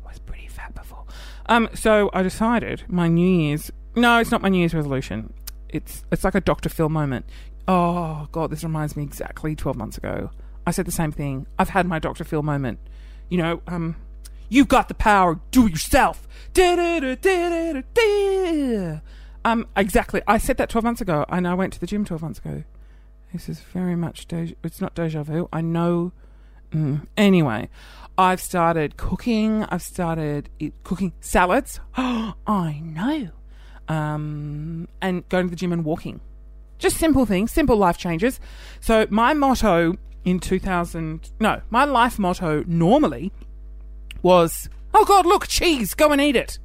I 0.04 0.08
was 0.08 0.18
pretty 0.20 0.48
fat 0.48 0.74
before. 0.74 1.04
Um, 1.50 1.68
so 1.74 2.10
I 2.14 2.22
decided 2.22 2.84
my 2.86 3.08
New 3.08 3.28
Year's. 3.28 3.72
No, 3.96 4.18
it's 4.18 4.30
not 4.30 4.40
my 4.40 4.48
New 4.48 4.58
Year's 4.58 4.72
resolution. 4.72 5.34
It's 5.68 6.04
it's 6.12 6.22
like 6.22 6.36
a 6.36 6.40
Dr. 6.40 6.68
Phil 6.68 6.88
moment. 6.88 7.26
Oh 7.66 8.28
God, 8.30 8.50
this 8.50 8.62
reminds 8.62 8.96
me 8.96 9.02
exactly 9.02 9.56
twelve 9.56 9.76
months 9.76 9.98
ago. 9.98 10.30
I 10.64 10.70
said 10.70 10.86
the 10.86 10.92
same 10.92 11.10
thing. 11.10 11.48
I've 11.58 11.70
had 11.70 11.86
my 11.86 11.98
Dr. 11.98 12.22
Phil 12.22 12.44
moment. 12.44 12.78
You 13.28 13.38
know, 13.38 13.62
um, 13.66 13.96
you 14.48 14.64
got 14.64 14.86
the 14.86 14.94
power. 14.94 15.40
Do 15.50 15.66
it 15.66 15.72
yourself. 15.72 16.28
Um, 19.44 19.66
exactly. 19.76 20.22
I 20.28 20.38
said 20.38 20.56
that 20.58 20.68
twelve 20.68 20.84
months 20.84 21.00
ago, 21.00 21.26
and 21.28 21.48
I 21.48 21.54
went 21.54 21.72
to 21.72 21.80
the 21.80 21.86
gym 21.86 22.04
twelve 22.04 22.22
months 22.22 22.38
ago. 22.38 22.62
This 23.32 23.48
is 23.48 23.58
very 23.58 23.96
much 23.96 24.26
deja. 24.26 24.54
It's 24.62 24.80
not 24.80 24.94
deja 24.94 25.24
vu. 25.24 25.48
I 25.52 25.62
know. 25.62 26.12
Mm. 26.72 27.08
Anyway, 27.16 27.68
I've 28.18 28.40
started 28.40 28.96
cooking. 28.96 29.64
I've 29.64 29.82
started 29.82 30.50
cooking 30.84 31.12
salads. 31.20 31.80
Oh, 31.96 32.34
I 32.46 32.80
know. 32.84 33.30
Um, 33.88 34.88
and 35.00 35.28
going 35.28 35.46
to 35.46 35.50
the 35.50 35.56
gym 35.56 35.72
and 35.72 35.84
walking. 35.84 36.20
Just 36.78 36.96
simple 36.96 37.26
things, 37.26 37.52
simple 37.52 37.76
life 37.76 37.98
changes. 37.98 38.40
So 38.80 39.06
my 39.10 39.34
motto 39.34 39.96
in 40.24 40.38
2000, 40.38 41.30
no, 41.40 41.60
my 41.70 41.84
life 41.84 42.18
motto 42.18 42.64
normally 42.66 43.32
was, 44.22 44.68
"Oh 44.94 45.04
God, 45.04 45.26
look, 45.26 45.46
cheese, 45.46 45.94
go 45.94 46.12
and 46.12 46.20
eat 46.20 46.36
it." 46.36 46.58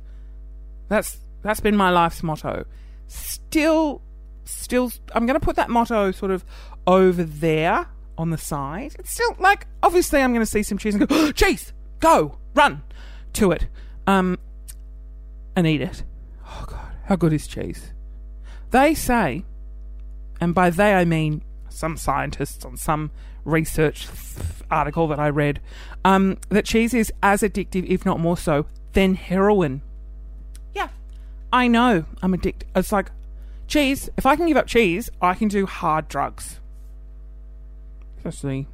That's 0.88 1.20
that's 1.42 1.60
been 1.60 1.76
my 1.76 1.90
life's 1.90 2.24
motto. 2.24 2.66
Still, 3.08 4.02
still, 4.46 4.92
I'm 5.14 5.26
going 5.26 5.40
to 5.40 5.46
put 5.46 5.56
that 5.58 5.70
motto 5.70 6.12
sort 6.12 6.32
of 6.32 6.46
over 6.88 7.24
there 7.24 7.88
on 8.18 8.30
the 8.30 8.38
side. 8.38 8.96
It's 9.00 9.12
still 9.12 9.36
like 9.40 9.68
obviously 9.84 10.22
I'm 10.22 10.32
going 10.32 10.46
to 10.46 10.50
see 10.50 10.64
some 10.64 10.78
cheese 10.78 10.96
and 10.96 11.08
go 11.08 11.16
oh, 11.16 11.32
cheese, 11.36 11.74
go 12.00 12.38
run 12.54 12.84
to 13.34 13.52
it, 13.52 13.68
um, 14.08 14.38
and 15.56 15.68
eat 15.68 15.82
it. 15.82 16.04
Oh 16.46 16.66
God, 16.68 16.92
how 17.06 17.16
good 17.16 17.34
is 17.34 17.48
cheese? 17.48 17.94
They 18.72 18.94
say, 18.94 19.46
and 20.42 20.54
by 20.54 20.70
they 20.70 20.94
I 20.94 21.06
mean 21.06 21.42
some 21.70 21.98
scientists 21.98 22.66
on 22.66 22.78
some 22.78 23.12
research 23.44 24.08
article 24.72 25.08
that 25.08 25.20
I 25.20 25.30
read, 25.30 25.62
um, 26.04 26.38
that 26.50 26.66
cheese 26.66 26.94
is 26.94 27.12
as 27.22 27.42
addictive, 27.42 27.86
if 27.88 28.06
not 28.06 28.20
more 28.20 28.38
so, 28.38 28.66
than 28.94 29.16
heroin. 29.16 29.82
Yeah, 30.74 30.90
I 31.54 31.68
know 31.68 32.06
I'm 32.22 32.34
addicted. 32.34 32.68
It's 32.76 32.92
like 32.92 33.12
cheese. 33.68 34.10
If 34.18 34.26
I 34.26 34.36
can 34.36 34.48
give 34.48 34.58
up 34.58 34.68
cheese, 34.68 35.10
I 35.22 35.36
can 35.36 35.48
do 35.48 35.66
hard 35.66 36.08
drugs. 36.08 36.60
Especially, 38.26 38.68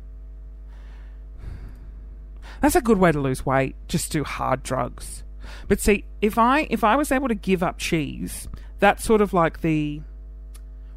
that's 2.61 2.75
a 2.75 2.81
good 2.81 2.97
way 2.97 3.11
to 3.11 3.19
lose 3.19 3.45
weight. 3.45 3.75
Just 3.87 4.11
do 4.11 4.23
hard 4.23 4.63
drugs. 4.63 5.23
But 5.67 5.81
see, 5.81 6.05
if 6.21 6.37
I 6.37 6.67
if 6.69 6.83
I 6.83 6.95
was 6.95 7.11
able 7.11 7.27
to 7.27 7.35
give 7.35 7.61
up 7.61 7.77
cheese, 7.77 8.47
that's 8.79 9.03
sort 9.03 9.19
of 9.19 9.33
like 9.33 9.59
the 9.61 10.01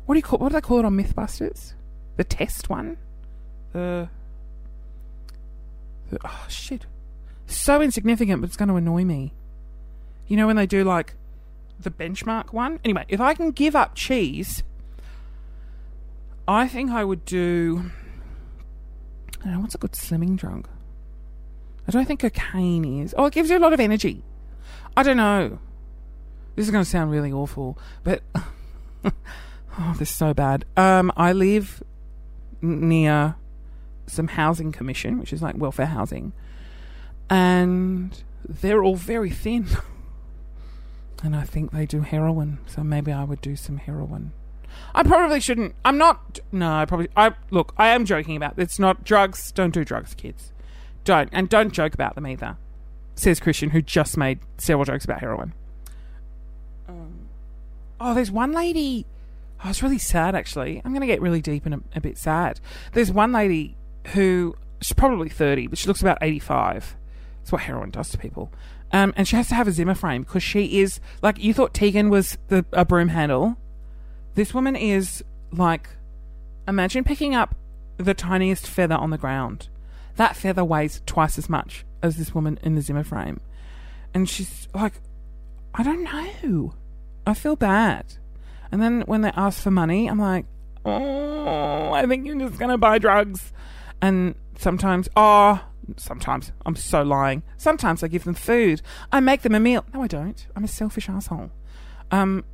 what 0.06 0.14
do 0.14 0.18
you 0.18 0.22
call 0.22 0.38
what 0.38 0.50
do 0.50 0.54
they 0.54 0.60
call 0.60 0.78
it 0.78 0.84
on 0.84 0.96
MythBusters? 0.96 1.74
The 2.16 2.24
test 2.24 2.70
one. 2.70 2.96
The, 3.72 4.08
the 6.10 6.18
oh 6.24 6.46
shit, 6.48 6.86
so 7.46 7.82
insignificant, 7.82 8.40
but 8.40 8.46
it's 8.48 8.56
going 8.56 8.68
to 8.68 8.76
annoy 8.76 9.04
me. 9.04 9.34
You 10.28 10.36
know 10.36 10.46
when 10.46 10.54
they 10.54 10.66
do 10.66 10.84
like 10.84 11.16
the 11.80 11.90
benchmark 11.90 12.52
one. 12.52 12.78
Anyway, 12.84 13.04
if 13.08 13.20
I 13.20 13.34
can 13.34 13.50
give 13.50 13.74
up 13.74 13.96
cheese, 13.96 14.62
I 16.46 16.68
think 16.68 16.92
I 16.92 17.04
would 17.04 17.24
do. 17.24 17.90
Know 19.44 19.60
what's 19.60 19.74
a 19.74 19.78
good 19.78 19.92
slimming 19.92 20.36
drug. 20.36 20.68
I 21.86 21.90
don't 21.90 22.06
think 22.06 22.20
cocaine 22.20 23.02
is. 23.02 23.14
Oh, 23.18 23.26
it 23.26 23.34
gives 23.34 23.50
you 23.50 23.58
a 23.58 23.60
lot 23.60 23.74
of 23.74 23.80
energy. 23.80 24.22
I 24.96 25.02
don't 25.02 25.18
know. 25.18 25.58
This 26.56 26.66
is 26.66 26.70
going 26.70 26.84
to 26.84 26.88
sound 26.88 27.10
really 27.10 27.32
awful, 27.32 27.76
but 28.04 28.22
oh, 29.04 29.94
this 29.98 30.08
is 30.08 30.14
so 30.14 30.32
bad. 30.32 30.64
Um, 30.76 31.12
I 31.16 31.32
live 31.32 31.82
near 32.62 33.34
some 34.06 34.28
housing 34.28 34.72
commission, 34.72 35.18
which 35.18 35.32
is 35.32 35.42
like 35.42 35.56
welfare 35.56 35.86
housing, 35.86 36.32
and 37.28 38.22
they're 38.48 38.82
all 38.82 38.96
very 38.96 39.30
thin. 39.30 39.66
and 41.22 41.34
I 41.34 41.42
think 41.42 41.72
they 41.72 41.86
do 41.86 42.00
heroin, 42.00 42.58
so 42.66 42.82
maybe 42.82 43.12
I 43.12 43.24
would 43.24 43.40
do 43.40 43.56
some 43.56 43.78
heroin. 43.78 44.32
I 44.94 45.02
probably 45.02 45.40
shouldn't. 45.40 45.74
I'm 45.84 45.98
not. 45.98 46.40
No, 46.52 46.72
I 46.72 46.84
probably. 46.84 47.08
I 47.16 47.32
look. 47.50 47.74
I 47.76 47.88
am 47.88 48.04
joking 48.04 48.36
about. 48.36 48.58
It's 48.58 48.78
not 48.78 49.04
drugs. 49.04 49.52
Don't 49.52 49.72
do 49.72 49.84
drugs, 49.84 50.14
kids. 50.14 50.52
Don't 51.04 51.28
and 51.32 51.48
don't 51.48 51.72
joke 51.72 51.94
about 51.94 52.14
them 52.14 52.26
either. 52.26 52.56
Says 53.14 53.40
Christian, 53.40 53.70
who 53.70 53.82
just 53.82 54.16
made 54.16 54.40
several 54.58 54.84
jokes 54.84 55.04
about 55.04 55.20
heroin. 55.20 55.52
Um, 56.88 57.28
oh, 58.00 58.14
there's 58.14 58.30
one 58.30 58.52
lady. 58.52 59.06
I 59.62 59.68
was 59.68 59.82
really 59.82 59.98
sad 59.98 60.34
actually. 60.34 60.82
I'm 60.84 60.92
going 60.92 61.00
to 61.00 61.06
get 61.06 61.22
really 61.22 61.40
deep 61.40 61.64
and 61.64 61.74
a, 61.74 61.80
a 61.96 62.00
bit 62.00 62.18
sad. 62.18 62.60
There's 62.92 63.12
one 63.12 63.32
lady 63.32 63.76
who 64.08 64.56
she's 64.80 64.92
probably 64.92 65.28
30, 65.28 65.68
but 65.68 65.78
she 65.78 65.86
looks 65.86 66.02
about 66.02 66.18
85. 66.20 66.96
That's 67.40 67.52
what 67.52 67.62
heroin 67.62 67.90
does 67.90 68.10
to 68.10 68.18
people. 68.18 68.50
Um, 68.92 69.12
and 69.16 69.26
she 69.26 69.36
has 69.36 69.48
to 69.48 69.54
have 69.54 69.66
a 69.66 69.72
Zimmer 69.72 69.94
frame 69.94 70.22
because 70.22 70.42
she 70.42 70.80
is 70.80 71.00
like 71.22 71.38
you 71.38 71.52
thought 71.52 71.74
Tegan 71.74 72.10
was 72.10 72.38
the 72.48 72.64
a 72.72 72.84
broom 72.84 73.08
handle. 73.08 73.56
This 74.34 74.52
woman 74.52 74.76
is 74.76 75.22
like 75.52 75.88
imagine 76.66 77.04
picking 77.04 77.34
up 77.34 77.54
the 77.96 78.14
tiniest 78.14 78.66
feather 78.66 78.94
on 78.94 79.10
the 79.10 79.18
ground. 79.18 79.68
That 80.16 80.36
feather 80.36 80.64
weighs 80.64 81.02
twice 81.06 81.38
as 81.38 81.48
much 81.48 81.84
as 82.02 82.16
this 82.16 82.34
woman 82.34 82.58
in 82.62 82.74
the 82.74 82.82
Zimmer 82.82 83.04
frame. 83.04 83.40
And 84.12 84.28
she's 84.28 84.68
like, 84.74 84.94
I 85.74 85.82
don't 85.82 86.04
know. 86.04 86.74
I 87.26 87.34
feel 87.34 87.56
bad. 87.56 88.14
And 88.70 88.82
then 88.82 89.02
when 89.06 89.22
they 89.22 89.30
ask 89.30 89.60
for 89.60 89.70
money, 89.70 90.08
I'm 90.08 90.18
like, 90.18 90.46
oh, 90.84 91.92
I 91.92 92.06
think 92.06 92.26
you're 92.26 92.38
just 92.38 92.58
going 92.58 92.70
to 92.70 92.78
buy 92.78 92.98
drugs. 92.98 93.52
And 94.00 94.34
sometimes, 94.58 95.08
oh, 95.16 95.64
sometimes, 95.96 96.52
I'm 96.64 96.76
so 96.76 97.02
lying. 97.02 97.42
Sometimes 97.56 98.02
I 98.02 98.08
give 98.08 98.24
them 98.24 98.34
food. 98.34 98.82
I 99.10 99.20
make 99.20 99.42
them 99.42 99.54
a 99.54 99.60
meal. 99.60 99.84
No, 99.92 100.02
I 100.02 100.06
don't. 100.06 100.46
I'm 100.54 100.64
a 100.64 100.68
selfish 100.68 101.08
asshole. 101.08 101.50
Um, 102.10 102.44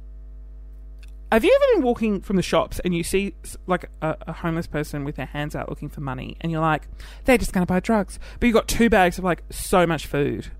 have 1.32 1.44
you 1.44 1.54
ever 1.54 1.74
been 1.74 1.84
walking 1.84 2.20
from 2.20 2.36
the 2.36 2.42
shops 2.42 2.80
and 2.80 2.94
you 2.94 3.02
see 3.04 3.34
like 3.66 3.88
a, 4.02 4.16
a, 4.26 4.32
homeless 4.32 4.66
person 4.66 5.04
with 5.04 5.16
their 5.16 5.26
hands 5.26 5.54
out 5.54 5.68
looking 5.68 5.88
for 5.88 6.00
money 6.00 6.36
and 6.40 6.50
you're 6.50 6.60
like, 6.60 6.88
they're 7.24 7.38
just 7.38 7.52
going 7.52 7.62
to 7.64 7.72
buy 7.72 7.80
drugs. 7.80 8.18
But 8.38 8.46
you've 8.46 8.54
got 8.54 8.68
two 8.68 8.90
bags 8.90 9.18
of 9.18 9.24
like 9.24 9.42
so 9.50 9.86
much 9.86 10.06
food 10.06 10.50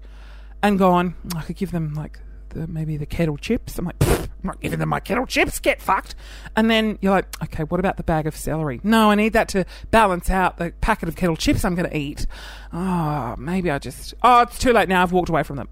and 0.63 0.79
gone, 0.79 1.15
I 1.37 1.43
could 1.43 1.57
give 1.57 1.73
them 1.73 1.95
like 1.95 2.21
the, 2.51 2.67
maybe 2.67 2.97
the 2.97 3.07
kettle 3.07 3.37
chips. 3.37 3.79
I'm 3.79 3.87
like, 3.87 3.97
I'm 4.01 4.29
not 4.43 4.61
giving 4.61 4.79
them 4.79 4.89
my 4.89 5.01
kettle 5.01 5.27
chips. 5.27 5.59
Get 5.59 5.81
fucked. 5.81 6.15
And 6.57 6.71
then 6.71 6.99
you're 7.01 7.13
like, 7.13 7.43
okay, 7.43 7.65
what 7.65 7.81
about 7.81 7.97
the 7.97 8.03
bag 8.03 8.27
of 8.27 8.37
celery? 8.37 8.81
No, 8.85 9.11
I 9.11 9.15
need 9.15 9.33
that 9.33 9.49
to 9.51 9.65
balance 9.91 10.31
out 10.31 10.59
the 10.59 10.73
packet 10.81 11.09
of 11.09 11.17
kettle 11.17 11.37
chips 11.37 11.65
I'm 11.65 11.75
going 11.75 11.91
to 11.91 11.97
eat. 11.97 12.27
Oh, 12.73 13.35
maybe 13.39 13.71
I 13.71 13.79
just. 13.79 14.15
Oh, 14.23 14.43
it's 14.43 14.59
too 14.59 14.73
late 14.73 14.89
now. 14.89 15.03
I've 15.03 15.13
walked 15.13 15.29
away 15.29 15.43
from 15.43 15.57
them. 15.57 15.69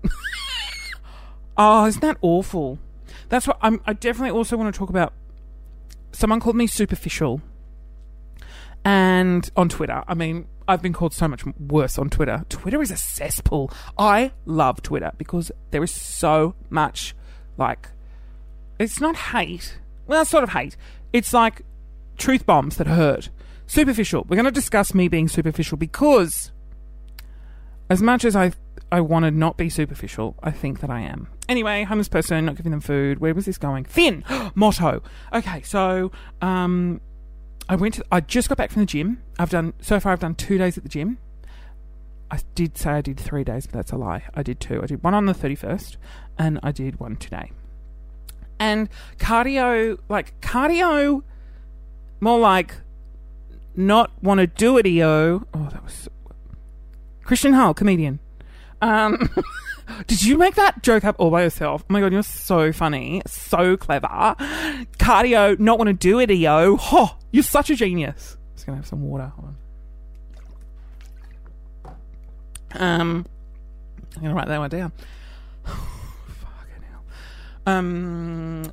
oh, 1.56 1.86
isn't 1.86 2.00
that 2.00 2.18
awful? 2.20 2.78
That's 3.28 3.46
what 3.46 3.58
I'm, 3.60 3.80
I 3.86 3.92
definitely 3.92 4.30
also 4.30 4.56
want 4.56 4.72
to 4.72 4.78
talk 4.78 4.90
about. 4.90 5.12
Someone 6.12 6.40
called 6.40 6.56
me 6.56 6.66
superficial, 6.66 7.42
and 8.84 9.50
on 9.56 9.68
Twitter. 9.68 10.02
I 10.08 10.14
mean, 10.14 10.46
I've 10.66 10.80
been 10.82 10.92
called 10.92 11.12
so 11.12 11.28
much 11.28 11.44
worse 11.58 11.98
on 11.98 12.08
Twitter. 12.10 12.44
Twitter 12.48 12.80
is 12.80 12.90
a 12.90 12.96
cesspool. 12.96 13.70
I 13.98 14.32
love 14.46 14.82
Twitter 14.82 15.12
because 15.18 15.52
there 15.70 15.82
is 15.82 15.90
so 15.90 16.54
much 16.70 17.14
like 17.56 17.88
it's 18.78 19.00
not 19.00 19.16
hate. 19.16 19.78
Well, 20.06 20.22
it's 20.22 20.30
sort 20.30 20.44
of 20.44 20.50
hate. 20.50 20.76
It's 21.12 21.32
like 21.32 21.62
truth 22.16 22.46
bombs 22.46 22.76
that 22.76 22.86
hurt. 22.86 23.30
Superficial. 23.66 24.24
We're 24.26 24.36
going 24.36 24.46
to 24.46 24.50
discuss 24.50 24.94
me 24.94 25.08
being 25.08 25.28
superficial 25.28 25.76
because 25.76 26.52
as 27.90 28.00
much 28.00 28.24
as 28.24 28.34
I 28.34 28.52
I 28.90 29.00
want 29.00 29.24
to 29.24 29.30
not 29.30 29.56
be 29.56 29.68
superficial. 29.68 30.34
I 30.42 30.50
think 30.50 30.80
that 30.80 30.90
I 30.90 31.00
am. 31.00 31.28
Anyway, 31.48 31.82
homeless 31.84 32.08
person, 32.08 32.44
not 32.44 32.56
giving 32.56 32.72
them 32.72 32.80
food. 32.80 33.20
Where 33.20 33.34
was 33.34 33.46
this 33.46 33.56
going? 33.56 33.84
Thin 33.84 34.22
motto. 34.54 35.02
Okay, 35.32 35.62
so 35.62 36.12
um, 36.42 37.00
I 37.68 37.76
went. 37.76 37.94
To, 37.94 38.04
I 38.12 38.20
just 38.20 38.48
got 38.48 38.58
back 38.58 38.70
from 38.70 38.82
the 38.82 38.86
gym. 38.86 39.22
I've 39.38 39.50
done 39.50 39.72
so 39.80 39.98
far. 39.98 40.12
I've 40.12 40.20
done 40.20 40.34
two 40.34 40.58
days 40.58 40.76
at 40.76 40.82
the 40.82 40.88
gym. 40.90 41.18
I 42.30 42.40
did 42.54 42.76
say 42.76 42.90
I 42.90 43.00
did 43.00 43.18
three 43.18 43.44
days, 43.44 43.66
but 43.66 43.74
that's 43.74 43.92
a 43.92 43.96
lie. 43.96 44.24
I 44.34 44.42
did 44.42 44.60
two. 44.60 44.82
I 44.82 44.86
did 44.86 45.02
one 45.02 45.14
on 45.14 45.24
the 45.24 45.32
thirty 45.32 45.54
first, 45.54 45.96
and 46.38 46.60
I 46.62 46.70
did 46.70 47.00
one 47.00 47.16
today. 47.16 47.50
And 48.60 48.90
cardio, 49.16 49.98
like 50.10 50.38
cardio, 50.42 51.22
more 52.20 52.38
like 52.38 52.74
not 53.74 54.10
want 54.22 54.40
to 54.40 54.46
do 54.46 54.76
it. 54.76 54.86
EO. 54.86 55.46
Oh, 55.54 55.68
that 55.72 55.82
was 55.82 55.92
so, 55.94 56.10
Christian 57.22 57.54
Hull, 57.54 57.72
comedian. 57.72 58.18
Um, 58.82 59.30
did 60.06 60.22
you 60.22 60.36
make 60.36 60.54
that 60.56 60.82
joke 60.82 61.04
up 61.04 61.16
all 61.18 61.30
by 61.30 61.42
yourself? 61.42 61.82
Oh 61.82 61.92
my 61.92 62.00
god, 62.00 62.12
you're 62.12 62.22
so 62.22 62.72
funny, 62.72 63.22
so 63.26 63.76
clever. 63.76 64.06
Cardio, 64.98 65.58
not 65.58 65.78
want 65.78 65.88
to 65.88 65.94
do 65.94 66.18
it, 66.20 66.30
yo. 66.30 66.76
Oh, 66.80 67.16
you're 67.32 67.42
such 67.42 67.70
a 67.70 67.76
genius. 67.76 68.36
I'm 68.36 68.54
Just 68.54 68.66
gonna 68.66 68.76
have 68.76 68.86
some 68.86 69.02
water. 69.02 69.32
Hold 69.36 69.54
on. 72.74 72.74
Um, 72.74 73.26
I'm 74.16 74.22
gonna 74.22 74.34
write 74.34 74.48
that 74.48 74.58
one 74.58 74.70
down. 74.70 74.92
Fucking 75.64 76.84
hell. 76.90 77.02
Um, 77.66 78.72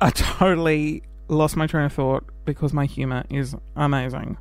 I 0.00 0.10
totally 0.10 1.02
lost 1.28 1.56
my 1.56 1.66
train 1.66 1.84
of 1.84 1.92
thought 1.92 2.24
because 2.44 2.72
my 2.72 2.86
humor 2.86 3.24
is 3.30 3.54
amazing. 3.76 4.36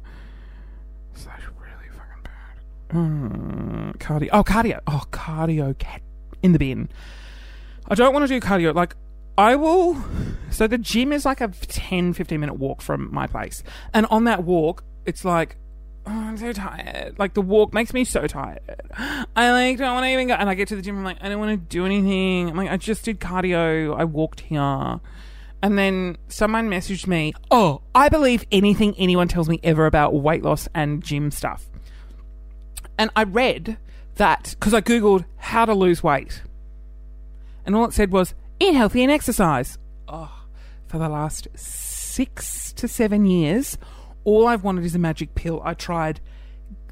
Mm, 2.90 3.98
cardio. 3.98 4.30
Oh, 4.32 4.44
cardio. 4.44 4.80
Oh, 4.88 5.04
cardio. 5.12 5.78
Cat 5.78 6.02
in 6.42 6.54
the 6.54 6.60
bin. 6.60 6.90
I 7.88 7.96
don't 7.96 8.14
want 8.14 8.28
to 8.28 8.40
do 8.40 8.46
cardio. 8.46 8.74
Like, 8.74 8.96
I 9.38 9.56
will. 9.56 10.04
So 10.50 10.68
the 10.68 10.78
gym 10.78 11.14
is 11.14 11.26
like 11.26 11.42
a 11.42 11.48
10, 11.48 12.14
15 12.14 12.40
minute 12.40 12.56
walk 12.56 12.82
from 12.82 13.14
my 13.14 13.28
place. 13.28 13.64
And 13.94 14.06
on 14.08 14.26
that 14.26 14.44
walk, 14.44 14.84
it's 15.06 15.24
like, 15.24 15.58
oh, 16.06 16.12
I'm 16.12 16.38
so 16.38 16.52
tired. 16.52 17.18
Like, 17.20 17.36
the 17.36 17.42
walk 17.42 17.74
makes 17.74 17.94
me 17.94 18.04
so 18.04 18.28
tired. 18.28 18.60
I 19.36 19.52
like 19.52 19.78
don't 19.78 19.94
want 19.94 20.06
to 20.06 20.10
even 20.10 20.28
go. 20.28 20.34
And 20.34 20.50
I 20.50 20.56
get 20.56 20.68
to 20.70 20.76
the 20.76 20.82
gym, 20.82 20.98
I'm 20.98 21.04
like, 21.04 21.18
I 21.22 21.30
don't 21.30 21.40
want 21.40 21.52
to 21.52 21.58
do 21.58 21.86
anything. 21.86 22.50
I'm 22.50 22.58
like, 22.58 22.70
I 22.70 22.78
just 22.78 23.06
did 23.06 23.20
cardio. 23.20 23.96
I 23.98 24.04
walked 24.06 24.42
here. 24.42 25.00
And 25.62 25.78
then 25.78 26.18
someone 26.30 26.70
messaged 26.70 27.06
me, 27.06 27.34
Oh, 27.52 27.82
I 27.94 28.10
believe 28.10 28.46
anything 28.52 28.96
anyone 28.98 29.28
tells 29.28 29.50
me 29.50 29.60
ever 29.64 29.86
about 29.86 30.14
weight 30.14 30.44
loss 30.44 30.68
and 30.74 31.04
gym 31.04 31.32
stuff. 31.32 31.66
And 33.00 33.10
I 33.16 33.24
read 33.24 33.78
that 34.16 34.56
because 34.60 34.74
I 34.74 34.82
googled 34.82 35.24
how 35.38 35.64
to 35.64 35.74
lose 35.74 36.04
weight, 36.04 36.44
and 37.66 37.74
all 37.76 37.86
it 37.86 37.94
said 37.94 38.12
was 38.12 38.36
eat 38.60 38.76
healthy 38.76 39.02
and 39.02 39.12
exercise. 39.12 39.78
Oh, 40.10 40.44
for 40.86 40.98
the 40.98 41.08
last 41.08 41.48
six 41.56 42.74
to 42.74 42.90
seven 42.90 43.26
years, 43.26 43.78
all 44.26 44.48
I've 44.48 44.66
wanted 44.66 44.84
is 44.84 44.96
a 44.96 45.00
magic 45.00 45.34
pill. 45.34 45.62
I 45.64 45.76
tried. 45.76 46.20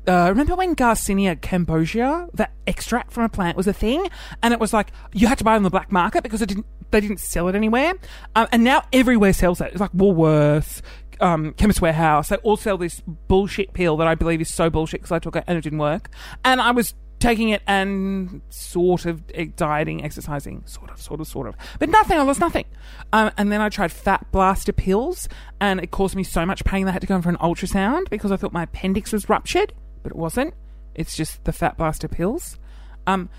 Uh, 0.08 0.28
remember 0.30 0.56
when 0.56 0.74
Garcinia 0.74 1.36
cambogia, 1.36 2.30
that 2.34 2.54
extract 2.66 3.12
from 3.12 3.24
a 3.24 3.30
plant, 3.30 3.58
was 3.58 3.68
a 3.68 3.74
thing, 3.74 4.08
and 4.42 4.54
it 4.54 4.62
was 4.62 4.72
like 4.72 4.94
you 5.12 5.28
had 5.28 5.38
to 5.40 5.44
buy 5.44 5.56
it 5.56 5.58
on 5.58 5.64
the 5.64 5.70
black 5.70 5.92
market 5.92 6.24
because 6.24 6.42
it 6.42 6.48
didn't. 6.48 6.66
They 6.90 7.02
didn't 7.02 7.20
sell 7.20 7.50
it 7.50 7.56
anywhere, 7.56 7.96
um, 8.34 8.48
and 8.54 8.64
now 8.64 8.84
everywhere 8.94 9.34
sells 9.34 9.60
it. 9.60 9.72
It's 9.74 9.82
like 9.82 9.92
Woolworths, 9.92 10.82
um, 11.20 11.54
Chemist 11.54 11.82
Warehouse. 11.82 12.30
They 12.30 12.36
all 12.38 12.58
sell 12.58 12.78
this 12.78 13.02
bullshit 13.28 13.74
pill 13.74 13.98
that 13.98 14.08
I 14.08 14.16
believe 14.16 14.42
is 14.42 14.54
so 14.54 14.70
bullshit 14.70 15.02
because 15.02 15.12
I 15.12 15.20
took 15.20 15.36
it 15.36 15.44
and 15.48 15.58
it 15.58 15.62
didn't 15.62 15.80
work. 15.80 16.10
And 16.44 16.62
I 16.62 16.72
was 16.72 16.94
taking 17.20 17.50
it 17.50 17.62
and 17.66 18.42
sort 18.50 19.06
of 19.06 19.24
dieting, 19.56 20.04
exercising, 20.04 20.64
sort 20.66 20.92
of, 20.92 21.02
sort 21.02 21.20
of, 21.20 21.28
sort 21.28 21.48
of, 21.48 21.56
but 21.80 21.90
nothing. 21.90 22.18
I 22.18 22.22
lost 22.22 22.40
nothing. 22.40 22.66
Um, 23.12 23.32
and 23.38 23.52
then 23.52 23.62
I 23.62 23.70
tried 23.70 23.92
fat 23.92 24.32
blaster 24.32 24.74
pills, 24.74 25.28
and 25.60 25.80
it 25.80 25.92
caused 25.92 26.16
me 26.16 26.24
so 26.24 26.46
much 26.46 26.64
pain 26.64 26.86
that 26.86 26.92
I 26.92 26.94
had 26.94 27.02
to 27.02 27.08
go 27.08 27.16
in 27.16 27.22
for 27.22 27.30
an 27.30 27.38
ultrasound 27.38 28.10
because 28.10 28.32
I 28.32 28.38
thought 28.38 28.54
my 28.54 28.64
appendix 28.64 29.12
was 29.12 29.30
ruptured, 29.30 29.74
but 30.04 30.12
it 30.12 30.16
wasn't. 30.16 30.54
It's 30.94 31.16
just 31.16 31.44
the 31.46 31.52
fat 31.52 31.78
blaster 31.78 32.08
pills. 32.08 32.58
Um, 33.08 33.30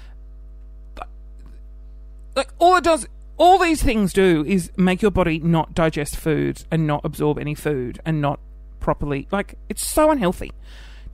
like 2.35 2.51
all 2.59 2.77
it 2.77 2.85
does 2.85 3.07
all 3.38 3.59
these 3.59 3.83
things 3.83 4.12
do 4.12 4.44
is 4.46 4.70
make 4.77 5.01
your 5.01 5.12
body 5.12 5.38
not 5.38 5.72
digest 5.74 6.16
food 6.16 6.64
and 6.70 6.87
not 6.87 7.05
absorb 7.05 7.38
any 7.38 7.55
food 7.55 8.01
and 8.05 8.20
not 8.20 8.40
properly. 8.81 9.29
Like, 9.31 9.57
it's 9.68 9.87
so 9.87 10.11
unhealthy. 10.11 10.53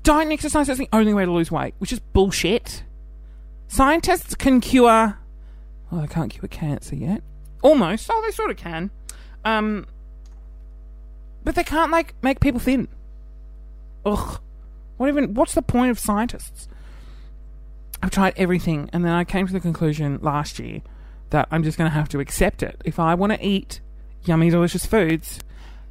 Diet 0.02 0.24
and 0.24 0.32
exercise 0.32 0.68
is 0.68 0.78
the 0.78 0.88
only 0.92 1.14
way 1.14 1.24
to 1.24 1.30
lose 1.30 1.50
weight, 1.50 1.74
which 1.78 1.92
is 1.92 2.00
bullshit. 2.00 2.82
Scientists 3.68 4.34
can 4.34 4.60
cure. 4.60 5.18
Well, 5.90 6.00
they 6.00 6.06
can't 6.06 6.30
cure 6.30 6.48
cancer 6.48 6.96
yet. 6.96 7.22
Almost. 7.62 8.08
Oh, 8.10 8.22
they 8.22 8.30
sort 8.30 8.50
of 8.50 8.56
can. 8.56 8.90
Um, 9.44 9.86
but 11.44 11.54
they 11.54 11.64
can't 11.64 11.92
like 11.92 12.14
make 12.22 12.40
people 12.40 12.60
thin. 12.60 12.88
Ugh. 14.04 14.40
What 14.96 15.08
even? 15.08 15.34
What's 15.34 15.54
the 15.54 15.62
point 15.62 15.90
of 15.90 15.98
scientists? 15.98 16.68
I've 18.02 18.10
tried 18.10 18.34
everything, 18.36 18.90
and 18.92 19.04
then 19.04 19.12
I 19.12 19.24
came 19.24 19.46
to 19.46 19.52
the 19.52 19.60
conclusion 19.60 20.18
last 20.22 20.58
year 20.58 20.82
that 21.30 21.48
I'm 21.50 21.62
just 21.62 21.78
going 21.78 21.90
to 21.90 21.94
have 21.94 22.08
to 22.10 22.20
accept 22.20 22.62
it. 22.62 22.80
If 22.84 22.98
I 22.98 23.14
want 23.14 23.32
to 23.32 23.44
eat 23.44 23.80
yummy, 24.24 24.50
delicious 24.50 24.86
foods, 24.86 25.40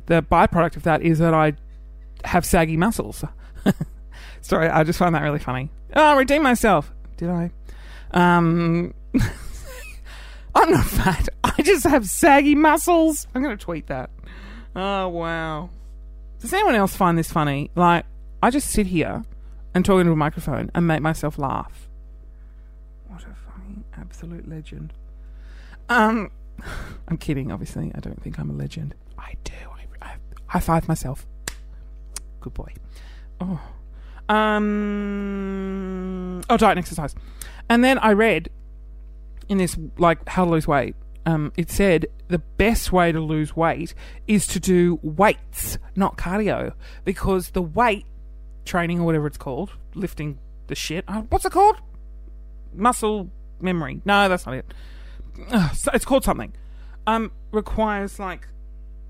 the 0.06 0.22
byproduct 0.22 0.76
of 0.78 0.84
that 0.84 1.02
is 1.02 1.20
that 1.20 1.34
I 1.34 1.54
have 2.26 2.46
saggy 2.46 2.78
muscles. 2.78 3.24
Sorry, 4.42 4.68
I 4.70 4.84
just 4.84 5.00
find 5.00 5.16
that 5.16 5.22
really 5.22 5.40
funny. 5.40 5.70
Oh, 5.96 6.18
redeem 6.18 6.44
myself. 6.44 6.92
Did 7.18 7.30
I? 7.30 7.52
Um, 8.12 8.94
I'm 10.56 10.72
not 10.72 10.86
fat. 10.86 11.30
I 11.44 11.62
just 11.62 11.86
have 11.86 12.06
saggy 12.06 12.56
muscles. 12.56 13.28
I'm 13.34 13.42
going 13.42 13.58
to 13.58 13.64
tweet 13.64 13.88
that. 13.88 14.10
Oh, 14.76 15.08
wow. 15.10 15.70
Does 16.40 16.54
anyone 16.54 16.76
else 16.76 16.96
find 16.96 17.18
this 17.18 17.32
funny? 17.32 17.72
Like, 17.76 18.06
I 18.42 18.50
just 18.50 18.70
sit 18.70 18.88
here 18.88 19.24
and 19.74 19.86
talk 19.86 20.00
into 20.00 20.12
a 20.12 20.16
microphone 20.16 20.70
and 20.76 20.88
make 20.88 21.02
myself 21.02 21.38
laugh. 21.40 21.88
What 23.08 23.22
a 23.22 23.34
fucking 23.34 23.84
absolute 23.98 24.48
legend. 24.48 24.94
Um, 25.90 26.32
I'm 27.08 27.18
kidding. 27.18 27.52
Obviously, 27.52 27.92
I 27.96 28.00
don't 28.00 28.22
think 28.22 28.40
I'm 28.40 28.50
a 28.50 28.54
legend. 28.54 28.96
I 29.18 29.36
do. 29.44 29.54
I, 30.02 30.08
I 30.08 30.16
high 30.48 30.60
five 30.60 30.88
myself. 30.88 31.26
Good 32.42 32.54
boy. 32.54 32.74
Oh. 33.40 33.60
Um. 34.30 35.34
Oh, 36.50 36.58
diet 36.58 36.72
and 36.72 36.80
exercise, 36.80 37.14
and 37.70 37.84
then 37.84 38.00
I 38.00 38.14
read 38.14 38.50
in 39.50 39.58
this 39.58 39.78
like 39.98 40.28
how 40.30 40.46
to 40.46 40.52
lose 40.52 40.68
weight. 40.68 40.96
Um, 41.26 41.54
it 41.56 41.72
said 41.72 42.08
the 42.28 42.40
best 42.40 42.92
way 42.92 43.14
to 43.14 43.20
lose 43.20 43.56
weight 43.56 43.94
is 44.28 44.46
to 44.48 44.60
do 44.60 45.00
weights, 45.02 45.78
not 45.96 46.18
cardio, 46.18 46.74
because 47.06 47.52
the 47.52 47.62
weight 47.62 48.06
training 48.66 49.00
or 49.00 49.06
whatever 49.06 49.28
it's 49.28 49.38
called, 49.38 49.72
lifting 49.94 50.40
the 50.68 50.76
shit. 50.76 51.06
Uh, 51.08 51.22
what's 51.30 51.46
it 51.46 51.52
called? 51.54 51.78
Muscle 52.74 53.30
memory. 53.62 54.02
No, 54.04 54.28
that's 54.28 54.46
not 54.46 54.56
it 54.56 54.74
so 55.74 55.92
it's 55.94 56.06
called 56.06 56.24
something. 56.24 56.54
Um, 57.06 57.32
requires 57.52 58.20
like, 58.20 58.48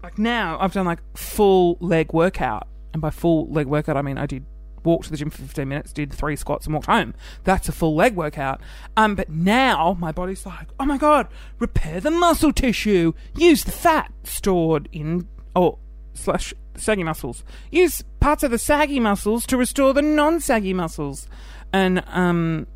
like 0.01 0.17
now 0.17 0.57
I've 0.59 0.73
done 0.73 0.86
like 0.86 0.99
full 1.15 1.77
leg 1.79 2.13
workout, 2.13 2.67
and 2.93 3.01
by 3.01 3.09
full 3.09 3.47
leg 3.51 3.67
workout 3.67 3.97
I 3.97 4.01
mean 4.01 4.17
I 4.17 4.25
did 4.25 4.45
walk 4.83 5.03
to 5.03 5.12
the 5.12 5.17
gym 5.17 5.29
for 5.29 5.41
15 5.41 5.67
minutes, 5.67 5.93
did 5.93 6.12
three 6.12 6.36
squats, 6.36 6.65
and 6.65 6.73
walked 6.73 6.88
home. 6.88 7.13
That's 7.43 7.69
a 7.69 7.71
full 7.71 7.95
leg 7.95 8.15
workout. 8.15 8.62
Um, 8.97 9.15
but 9.15 9.29
now 9.29 9.95
my 9.99 10.12
body's 10.12 10.45
like, 10.45 10.67
oh 10.79 10.86
my 10.86 10.97
god, 10.97 11.27
repair 11.59 11.99
the 11.99 12.12
muscle 12.12 12.51
tissue, 12.51 13.13
use 13.36 13.63
the 13.63 13.71
fat 13.71 14.12
stored 14.23 14.89
in 14.91 15.27
or 15.55 15.77
slash 16.13 16.53
saggy 16.75 17.03
muscles, 17.03 17.43
use 17.71 18.03
parts 18.19 18.43
of 18.43 18.51
the 18.51 18.57
saggy 18.57 18.99
muscles 18.99 19.45
to 19.47 19.57
restore 19.57 19.93
the 19.93 20.01
non-saggy 20.01 20.73
muscles, 20.73 21.27
and 21.71 22.03
um, 22.07 22.67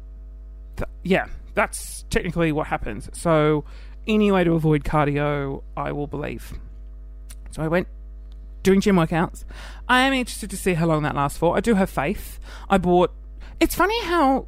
th- 0.77 0.89
yeah, 1.03 1.27
that's 1.57 2.05
technically 2.11 2.51
what 2.51 2.67
happens. 2.67 3.09
So, 3.13 3.65
any 4.07 4.31
way 4.31 4.43
to 4.43 4.53
avoid 4.53 4.83
cardio, 4.83 5.63
I 5.75 5.91
will 5.91 6.05
believe. 6.05 6.53
So 7.51 7.63
I 7.63 7.67
went 7.67 7.87
doing 8.61 8.79
gym 8.79 8.95
workouts. 8.95 9.43
I 9.89 10.01
am 10.01 10.13
interested 10.13 10.51
to 10.51 10.57
see 10.57 10.75
how 10.75 10.85
long 10.85 11.01
that 11.01 11.15
lasts 11.15 11.39
for. 11.39 11.57
I 11.57 11.59
do 11.59 11.73
have 11.73 11.89
faith. 11.89 12.39
I 12.69 12.77
bought. 12.77 13.11
It's 13.59 13.73
funny 13.73 13.99
how 14.03 14.45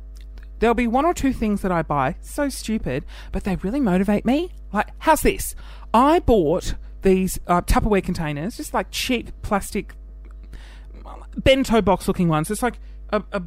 there'll 0.59 0.75
be 0.75 0.85
one 0.85 1.03
or 1.03 1.15
two 1.15 1.33
things 1.33 1.63
that 1.63 1.71
I 1.71 1.81
buy, 1.81 2.15
so 2.21 2.47
stupid, 2.47 3.05
but 3.31 3.43
they 3.43 3.55
really 3.55 3.79
motivate 3.79 4.23
me. 4.23 4.51
Like, 4.71 4.89
how's 4.99 5.21
this? 5.21 5.55
I 5.91 6.19
bought 6.19 6.75
these 7.01 7.39
uh, 7.47 7.61
Tupperware 7.61 8.03
containers, 8.03 8.57
just 8.57 8.71
like 8.71 8.91
cheap 8.91 9.31
plastic 9.41 9.95
bento 11.37 11.81
box 11.81 12.07
looking 12.07 12.27
ones. 12.27 12.51
It's 12.51 12.61
like 12.61 12.79
a, 13.09 13.23
a 13.31 13.41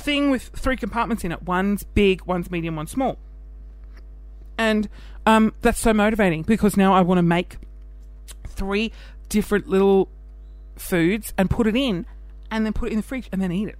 thing 0.00 0.30
with 0.30 0.50
three 0.54 0.76
compartments 0.76 1.24
in 1.24 1.32
it. 1.32 1.42
One's 1.42 1.82
big, 1.82 2.24
one's 2.24 2.50
medium, 2.50 2.76
one's 2.76 2.90
small. 2.90 3.18
And 4.58 4.88
um, 5.26 5.54
that's 5.62 5.78
so 5.78 5.94
motivating 5.94 6.42
because 6.42 6.76
now 6.76 6.92
I 6.92 7.00
want 7.00 7.18
to 7.18 7.22
make 7.22 7.56
three 8.46 8.92
different 9.28 9.68
little 9.68 10.08
foods 10.76 11.32
and 11.38 11.48
put 11.48 11.66
it 11.66 11.76
in 11.76 12.06
and 12.50 12.66
then 12.66 12.72
put 12.72 12.88
it 12.88 12.92
in 12.92 12.98
the 12.98 13.02
fridge 13.02 13.28
and 13.32 13.40
then 13.40 13.52
eat 13.52 13.68
it. 13.68 13.78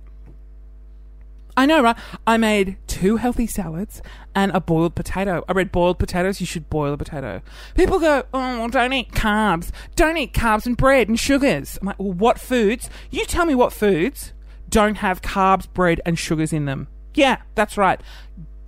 I 1.56 1.66
know, 1.66 1.82
right? 1.82 1.96
I 2.26 2.36
made 2.36 2.78
two 2.86 3.16
healthy 3.16 3.46
salads 3.46 4.00
and 4.34 4.52
a 4.52 4.60
boiled 4.60 4.94
potato. 4.94 5.44
I 5.48 5.52
read 5.52 5.72
boiled 5.72 5.98
potatoes, 5.98 6.40
you 6.40 6.46
should 6.46 6.70
boil 6.70 6.92
a 6.92 6.96
potato. 6.96 7.42
People 7.74 7.98
go, 7.98 8.22
oh, 8.32 8.68
don't 8.68 8.92
eat 8.92 9.12
carbs. 9.12 9.70
Don't 9.96 10.16
eat 10.16 10.32
carbs 10.32 10.64
and 10.64 10.76
bread 10.76 11.08
and 11.08 11.18
sugars. 11.18 11.78
I'm 11.80 11.88
like, 11.88 11.98
well, 11.98 12.12
what 12.12 12.40
foods? 12.40 12.88
You 13.10 13.26
tell 13.26 13.44
me 13.44 13.54
what 13.54 13.72
foods 13.72 14.32
don't 14.70 14.96
have 14.96 15.22
carbs, 15.22 15.70
bread, 15.72 16.00
and 16.06 16.18
sugars 16.18 16.52
in 16.52 16.64
them. 16.64 16.88
Yeah, 17.14 17.38
that's 17.54 17.76
right. 17.76 18.00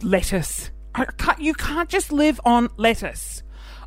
Lettuce. 0.02 0.70
Can't, 1.16 1.40
you 1.40 1.54
can't 1.54 1.88
just 1.88 2.12
live 2.12 2.40
on 2.44 2.68
lettuce. 2.76 3.42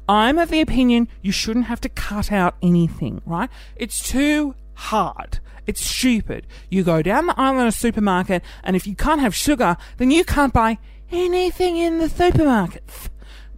I'm 0.08 0.38
of 0.38 0.49
the 0.49 0.62
opinion 0.62 1.08
you 1.21 1.32
shouldn't 1.32 1.65
have 1.65 1.82
to 1.82 1.89
cut 1.89 2.32
out 2.32 2.56
anything, 2.62 3.21
right? 3.25 3.49
It's 3.75 4.08
too 4.08 4.56
hard. 4.75 5.39
It's 5.67 5.82
stupid. 5.82 6.45
You 6.69 6.84
go 6.84 7.01
down 7.01 7.28
the 7.28 7.39
aisle 7.39 7.60
in 7.60 7.67
a 7.67 7.71
supermarket, 7.71 8.43
and 8.63 8.75
if 8.75 8.86
you 8.86 8.95
can't 8.95 9.21
have 9.21 9.36
sugar, 9.36 9.78
then 9.97 10.12
you 10.12 10.23
can't 10.23 10.54
buy 10.54 10.78
anything 11.12 11.78
in 11.78 11.97
the 11.97 12.08
supermarkets 12.08 13.10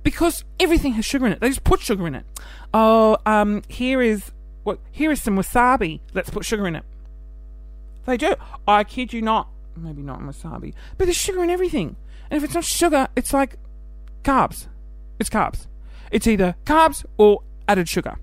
because 0.03 0.45
everything 0.59 0.93
has 0.93 1.05
sugar 1.05 1.25
in 1.25 1.33
it. 1.33 1.41
They 1.41 1.49
just 1.49 1.63
put 1.63 1.81
sugar 1.81 2.07
in 2.07 2.15
it. 2.15 2.25
Oh, 2.73 3.17
um, 3.25 3.61
here 3.67 4.01
is 4.01 4.31
what? 4.63 4.79
Here 4.91 5.11
is 5.11 5.21
some 5.21 5.37
wasabi. 5.37 5.99
Let's 6.13 6.29
put 6.29 6.45
sugar 6.45 6.67
in 6.67 6.75
it. 6.75 6.83
They 8.07 8.17
do. 8.17 8.35
I 8.67 8.85
kid 8.85 9.13
you 9.13 9.21
not. 9.21 9.49
Maybe 9.75 10.01
not 10.01 10.19
wasabi, 10.21 10.73
but 10.97 11.05
there's 11.05 11.17
sugar 11.17 11.43
in 11.43 11.51
everything. 11.51 11.97
And 12.31 12.37
if 12.37 12.43
it's 12.43 12.55
not 12.55 12.63
sugar, 12.63 13.07
it's 13.15 13.31
like 13.31 13.57
carbs. 14.23 14.67
It's 15.19 15.29
carbs. 15.29 15.67
It's 16.09 16.25
either 16.25 16.55
carbs 16.65 17.05
or 17.17 17.43
added 17.67 17.87
sugar. 17.87 18.17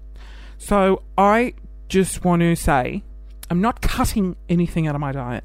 So 0.59 1.03
I 1.17 1.55
just 1.89 2.25
want 2.25 2.41
to 2.41 2.57
say 2.57 3.05
I'm 3.51 3.61
not 3.61 3.83
cutting 3.83 4.37
anything 4.49 4.89
out 4.89 4.95
of 4.95 5.01
my 5.01 5.13
diet. 5.13 5.45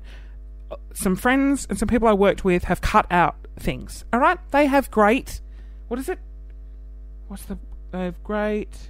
Uh, 0.71 0.78
some 0.93 1.15
friends 1.15 1.67
and 1.69 1.78
some 1.78 1.88
people 1.88 2.08
I 2.08 2.13
worked 2.13 2.43
with 2.43 2.63
have 2.63 2.82
cut 2.82 3.06
out 3.12 3.36
things. 3.60 4.06
All 4.13 4.19
right? 4.19 4.39
They 4.52 4.65
have 4.67 4.89
great. 4.89 5.41
What 5.89 5.99
is 5.99 6.08
it? 6.10 6.17
What's 7.28 7.43
the. 7.43 7.60
They 7.91 8.06
have 8.06 8.23
great. 8.23 8.89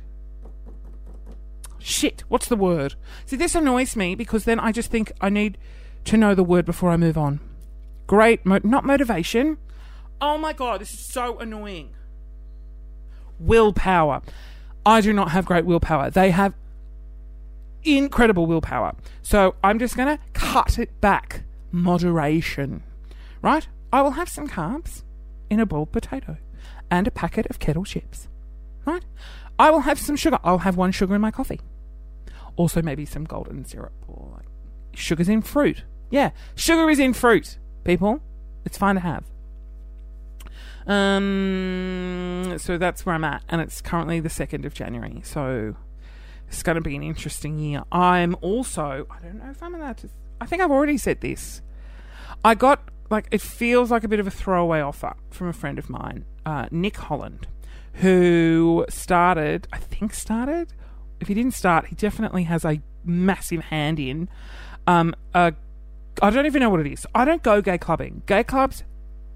Shit, 1.80 2.24
what's 2.28 2.48
the 2.48 2.56
word? 2.56 2.96
See, 3.26 3.36
this 3.36 3.56
annoys 3.56 3.96
me 3.96 4.16
because 4.16 4.44
then 4.44 4.60
I 4.60 4.72
just 4.72 4.92
think 4.92 5.12
I 5.22 5.30
need 5.30 5.58
to 6.06 6.18
know 6.18 6.36
the 6.36 6.44
word 6.44 6.66
before 6.66 6.92
I 6.92 6.98
move 6.98 7.18
on. 7.18 7.40
Great, 8.08 8.46
mo- 8.46 8.60
not 8.64 8.86
motivation. 8.86 9.58
Oh 10.22 10.38
my 10.38 10.54
god, 10.54 10.82
this 10.82 10.94
is 10.94 11.06
so 11.06 11.38
annoying. 11.40 11.92
Willpower. 13.40 14.22
I 14.86 15.02
do 15.02 15.14
not 15.14 15.32
have 15.32 15.46
great 15.46 15.66
willpower. 15.66 16.10
They 16.10 16.32
have 16.32 16.54
incredible 17.84 18.46
willpower. 18.46 18.96
So 19.22 19.56
I'm 19.64 19.80
just 19.80 19.96
going 19.96 20.18
to 20.18 20.24
cut 20.34 20.78
it 20.80 21.00
back. 21.00 21.44
Moderation. 21.72 22.84
Right? 23.42 23.68
I 23.94 24.02
will 24.02 24.12
have 24.12 24.28
some 24.28 24.48
carbs 24.48 25.04
in 25.50 25.60
a 25.60 25.66
boiled 25.66 25.92
potato 25.92 26.38
and 26.92 27.08
a 27.08 27.12
packet 27.12 27.46
of 27.50 27.60
kettle 27.60 27.86
chips. 27.86 28.28
Right? 28.86 29.06
I 29.58 29.72
will 29.72 29.82
have 29.82 30.00
some 30.00 30.16
sugar. 30.16 30.40
I'll 30.44 30.60
have 30.60 30.78
one 30.78 30.92
sugar 30.92 31.16
in 31.16 31.22
my 31.22 31.32
coffee. 31.32 31.60
Also, 32.60 32.82
maybe 32.82 33.06
some 33.06 33.24
golden 33.24 33.64
syrup 33.64 33.94
or 34.06 34.34
like 34.36 34.46
sugar's 34.94 35.30
in 35.30 35.42
fruit. 35.42 35.86
Yeah, 36.12 36.32
sugar 36.56 36.90
is 36.90 37.00
in 37.00 37.14
fruit, 37.14 37.58
people. 37.86 38.20
It's 38.66 38.78
fine 38.78 38.96
to 38.96 39.02
have. 39.02 39.24
Um, 40.86 42.56
so 42.58 42.78
that's 42.78 43.06
where 43.06 43.16
I'm 43.16 43.24
at, 43.24 43.44
and 43.48 43.62
it's 43.62 43.80
currently 43.80 44.20
the 44.20 44.30
second 44.30 44.66
of 44.66 44.74
January. 44.74 45.22
So 45.24 45.78
it's 46.50 46.62
going 46.62 46.76
to 46.76 46.82
be 46.82 46.98
an 46.98 47.04
interesting 47.04 47.60
year. 47.60 47.84
I'm 47.94 48.36
also, 48.42 49.08
I 49.10 49.24
don't 49.24 49.38
know 49.38 49.52
if 49.52 49.64
I'm 49.64 49.74
allowed 49.74 50.00
to. 50.00 50.10
I 50.42 50.46
think 50.46 50.62
I've 50.62 50.72
already 50.72 50.98
said 50.98 51.22
this. 51.22 51.62
I 52.44 52.56
got 52.56 52.90
like 53.10 53.30
it 53.32 53.40
feels 53.40 53.90
like 53.90 54.04
a 54.04 54.10
bit 54.10 54.20
of 54.20 54.28
a 54.28 54.32
throwaway 54.32 54.82
offer 54.82 55.16
from 55.30 55.48
a 55.48 55.54
friend 55.54 55.80
of 55.80 55.90
mine, 55.90 56.26
uh, 56.46 56.68
Nick 56.72 56.98
Holland, 56.98 57.48
who 57.94 58.86
started. 58.90 59.66
I 59.72 59.78
think 59.78 60.14
started. 60.14 60.74
If 61.20 61.28
he 61.28 61.34
didn't 61.34 61.54
start, 61.54 61.88
he 61.88 61.96
definitely 61.96 62.44
has 62.44 62.66
a 62.66 62.82
massive 63.04 63.62
hand 63.66 64.00
in. 64.00 64.30
Um, 64.88 65.16
uh, 65.34 65.52
I 66.22 66.30
don't 66.30 66.46
even 66.46 66.62
know 66.62 66.70
what 66.70 66.80
it 66.80 66.88
is. 66.92 67.06
I 67.14 67.26
don't 67.26 67.44
go 67.44 67.62
gay 67.62 67.78
clubbing. 67.78 68.24
Gay 68.26 68.44
clubs 68.44 68.84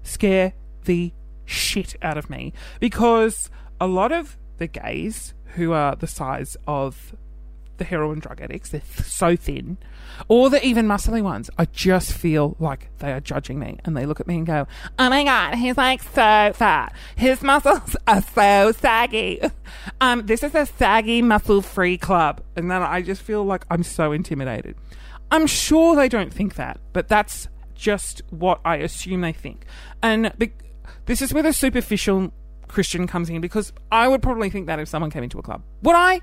scare 0.02 0.54
the 0.84 1.12
shit 1.44 1.96
out 2.02 2.18
of 2.18 2.30
me 2.30 2.52
because 2.80 3.50
a 3.80 3.86
lot 3.86 4.12
of 4.12 4.38
the 4.58 4.66
gays 4.66 5.34
who 5.54 5.72
are 5.72 5.96
the 5.96 6.06
size 6.06 6.56
of 6.66 7.14
the 7.78 7.84
heroin 7.84 8.18
drug 8.18 8.40
addicts, 8.40 8.70
they're 8.70 8.80
th- 8.80 9.06
so 9.08 9.36
thin, 9.36 9.78
or 10.28 10.50
the 10.50 10.64
even 10.64 10.86
muscly 10.86 11.22
ones, 11.22 11.50
I 11.58 11.64
just 11.66 12.12
feel 12.12 12.56
like 12.58 12.90
they 12.98 13.12
are 13.12 13.20
judging 13.20 13.58
me 13.58 13.78
and 13.84 13.96
they 13.96 14.06
look 14.06 14.20
at 14.20 14.26
me 14.26 14.36
and 14.36 14.46
go, 14.46 14.66
Oh 14.98 15.08
my 15.10 15.24
god, 15.24 15.56
he's 15.56 15.76
like 15.76 16.02
so 16.02 16.52
fat. 16.54 16.94
His 17.16 17.42
muscles 17.42 17.96
are 18.06 18.22
so 18.22 18.72
saggy. 18.72 19.40
Um, 20.00 20.26
this 20.26 20.42
is 20.42 20.54
a 20.54 20.66
saggy 20.66 21.20
muscle 21.20 21.60
free 21.60 21.98
club. 21.98 22.40
And 22.56 22.70
then 22.70 22.82
I 22.82 23.02
just 23.02 23.22
feel 23.22 23.44
like 23.44 23.66
I'm 23.70 23.82
so 23.82 24.12
intimidated. 24.12 24.76
I'm 25.30 25.46
sure 25.46 25.96
they 25.96 26.08
don't 26.08 26.32
think 26.32 26.54
that, 26.54 26.78
but 26.92 27.08
that's 27.08 27.48
just 27.74 28.22
what 28.30 28.60
I 28.64 28.76
assume 28.76 29.20
they 29.20 29.32
think. 29.32 29.66
And 30.02 30.32
be- 30.38 30.52
this 31.06 31.20
is 31.20 31.34
where 31.34 31.42
the 31.42 31.52
superficial 31.52 32.32
Christian 32.68 33.06
comes 33.06 33.28
in 33.30 33.40
because 33.40 33.72
I 33.90 34.08
would 34.08 34.22
probably 34.22 34.48
think 34.48 34.66
that 34.66 34.78
if 34.78 34.88
someone 34.88 35.10
came 35.10 35.22
into 35.24 35.38
a 35.38 35.42
club. 35.42 35.62
Would 35.82 35.96
I? 35.96 36.20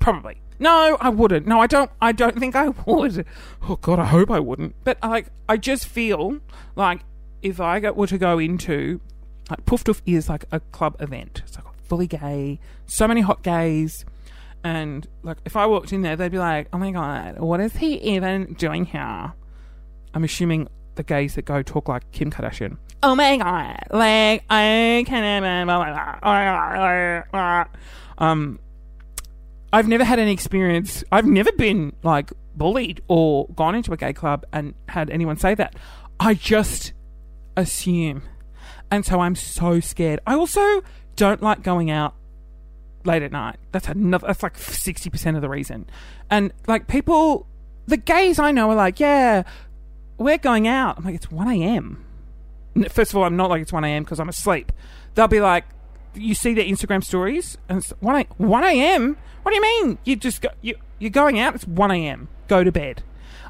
Probably. 0.00 0.40
No, 0.58 0.98
I 1.00 1.08
wouldn't. 1.08 1.46
No, 1.46 1.60
I 1.60 1.66
don't. 1.66 1.90
I 2.00 2.12
don't 2.12 2.38
think 2.38 2.54
I 2.56 2.68
would. 2.86 3.24
Oh 3.68 3.76
God, 3.76 3.98
I 3.98 4.06
hope 4.06 4.30
I 4.30 4.40
wouldn't. 4.40 4.74
But 4.84 4.98
like, 5.02 5.28
I 5.48 5.56
just 5.56 5.86
feel 5.86 6.40
like 6.76 7.00
if 7.42 7.60
I 7.60 7.78
were 7.90 8.06
to 8.08 8.18
go 8.18 8.38
into 8.38 9.00
like 9.48 9.64
Poof 9.64 9.84
Doof 9.84 10.02
is 10.06 10.28
like 10.28 10.44
a 10.52 10.60
club 10.60 10.96
event. 11.00 11.42
It's 11.44 11.56
like 11.56 11.64
fully 11.84 12.06
gay, 12.06 12.60
so 12.86 13.08
many 13.08 13.20
hot 13.20 13.42
gays, 13.42 14.04
and 14.62 15.06
like 15.22 15.38
if 15.44 15.56
I 15.56 15.66
walked 15.66 15.92
in 15.92 16.02
there, 16.02 16.16
they'd 16.16 16.30
be 16.30 16.38
like, 16.38 16.68
"Oh 16.72 16.78
my 16.78 16.90
God, 16.90 17.38
what 17.38 17.60
is 17.60 17.76
he 17.76 17.94
even 17.96 18.54
doing 18.54 18.84
here?" 18.84 19.32
I'm 20.12 20.24
assuming 20.24 20.68
the 20.96 21.02
gays 21.02 21.34
that 21.36 21.44
go 21.46 21.62
talk 21.62 21.88
like 21.88 22.10
Kim 22.12 22.30
Kardashian. 22.30 22.76
Oh 23.02 23.14
my 23.14 23.36
god, 23.38 23.84
like 23.90 24.44
I 24.50 25.04
can't 25.06 25.44
even. 25.44 25.70
Um, 28.18 28.58
I've 29.72 29.88
never 29.88 30.04
had 30.04 30.18
any 30.18 30.32
experience. 30.32 31.04
I've 31.12 31.26
never 31.26 31.52
been 31.52 31.92
like 32.02 32.32
bullied 32.56 33.02
or 33.08 33.48
gone 33.48 33.74
into 33.74 33.92
a 33.92 33.96
gay 33.96 34.12
club 34.12 34.44
and 34.52 34.74
had 34.88 35.10
anyone 35.10 35.36
say 35.36 35.54
that. 35.54 35.76
I 36.18 36.34
just 36.34 36.92
assume, 37.56 38.22
and 38.90 39.04
so 39.04 39.20
I'm 39.20 39.34
so 39.34 39.80
scared. 39.80 40.20
I 40.26 40.34
also 40.34 40.82
don't 41.16 41.42
like 41.42 41.62
going 41.62 41.90
out 41.90 42.14
late 43.04 43.22
at 43.22 43.32
night. 43.32 43.56
That's 43.72 43.88
another. 43.88 44.26
That's 44.26 44.42
like 44.42 44.58
sixty 44.58 45.08
percent 45.10 45.36
of 45.36 45.42
the 45.42 45.48
reason. 45.48 45.86
And 46.30 46.52
like 46.66 46.88
people, 46.88 47.46
the 47.86 47.96
gays 47.96 48.38
I 48.38 48.50
know 48.50 48.70
are 48.70 48.76
like, 48.76 49.00
yeah, 49.00 49.44
we're 50.18 50.38
going 50.38 50.68
out. 50.68 50.98
I'm 50.98 51.04
like, 51.04 51.14
it's 51.14 51.30
one 51.30 51.48
a.m. 51.48 52.04
first 52.90 53.12
of 53.12 53.16
all, 53.16 53.24
I'm 53.24 53.36
not 53.36 53.50
like 53.50 53.62
it's 53.62 53.72
1 53.72 53.84
a.m. 53.84 54.02
because 54.02 54.20
I'm 54.20 54.28
asleep. 54.28 54.72
They'll 55.14 55.28
be 55.28 55.40
like, 55.40 55.64
you 56.14 56.34
see 56.34 56.54
their 56.54 56.64
Instagram 56.64 57.02
stories, 57.04 57.56
and 57.68 57.78
it's 57.78 57.90
1 58.00 58.16
a- 58.16 58.26
1 58.42 58.64
a.m. 58.64 59.16
What 59.42 59.52
do 59.52 59.54
you 59.56 59.62
mean? 59.62 59.98
You 60.04 60.16
just 60.16 60.42
go, 60.42 60.48
you 60.60 60.74
you're 60.98 61.10
going 61.10 61.38
out. 61.38 61.54
It's 61.54 61.66
1 61.66 61.90
a.m. 61.90 62.28
Go 62.48 62.62
to 62.64 62.70
bed. 62.72 63.02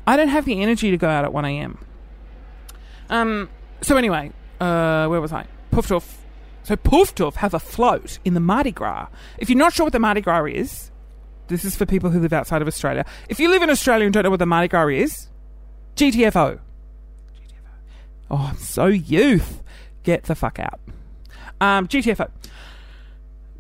I 0.07 0.17
don't 0.17 0.29
have 0.29 0.45
the 0.45 0.63
energy 0.63 0.91
to 0.91 0.97
go 0.97 1.09
out 1.09 1.25
at 1.25 1.33
1 1.33 1.45
a.m. 1.45 1.79
Um. 3.09 3.49
So 3.83 3.97
anyway, 3.97 4.33
uh, 4.61 5.07
where 5.09 5.21
was 5.21 5.33
I? 5.33 5.47
Poof 5.71 5.89
Doof. 5.89 6.17
So 6.63 6.77
Poof 6.77 7.15
Doof 7.15 7.37
have 7.37 7.55
a 7.55 7.59
float 7.59 8.19
in 8.25 8.35
the 8.35 8.41
Mardi 8.41 8.71
Gras. 8.73 9.09
If 9.39 9.49
you're 9.49 9.59
not 9.59 9.73
sure 9.73 9.87
what 9.87 9.93
the 9.93 9.99
Mardi 9.99 10.21
Gras 10.21 10.45
is, 10.45 10.91
this 11.49 11.65
is 11.65 11.75
for 11.75 11.87
people 11.87 12.11
who 12.11 12.21
live 12.21 12.33
outside 12.33 12.63
of 12.63 12.69
Australia. 12.69 13.05
If 13.29 13.41
you 13.41 13.49
live 13.51 13.63
in 13.63 13.71
Australia 13.71 14.05
and 14.05 14.13
don't 14.15 14.25
know 14.25 14.31
what 14.31 14.39
the 14.39 14.47
Mardi 14.47 14.69
Gras 14.69 14.89
is, 14.89 15.29
GTFO. 15.97 16.61
Oh, 18.31 18.49
I'm 18.51 18.57
so 18.59 18.87
youth. 18.87 19.63
Get 20.05 20.25
the 20.25 20.35
fuck 20.35 20.59
out. 20.59 20.79
Um, 21.61 21.89
GTFO. 21.89 22.31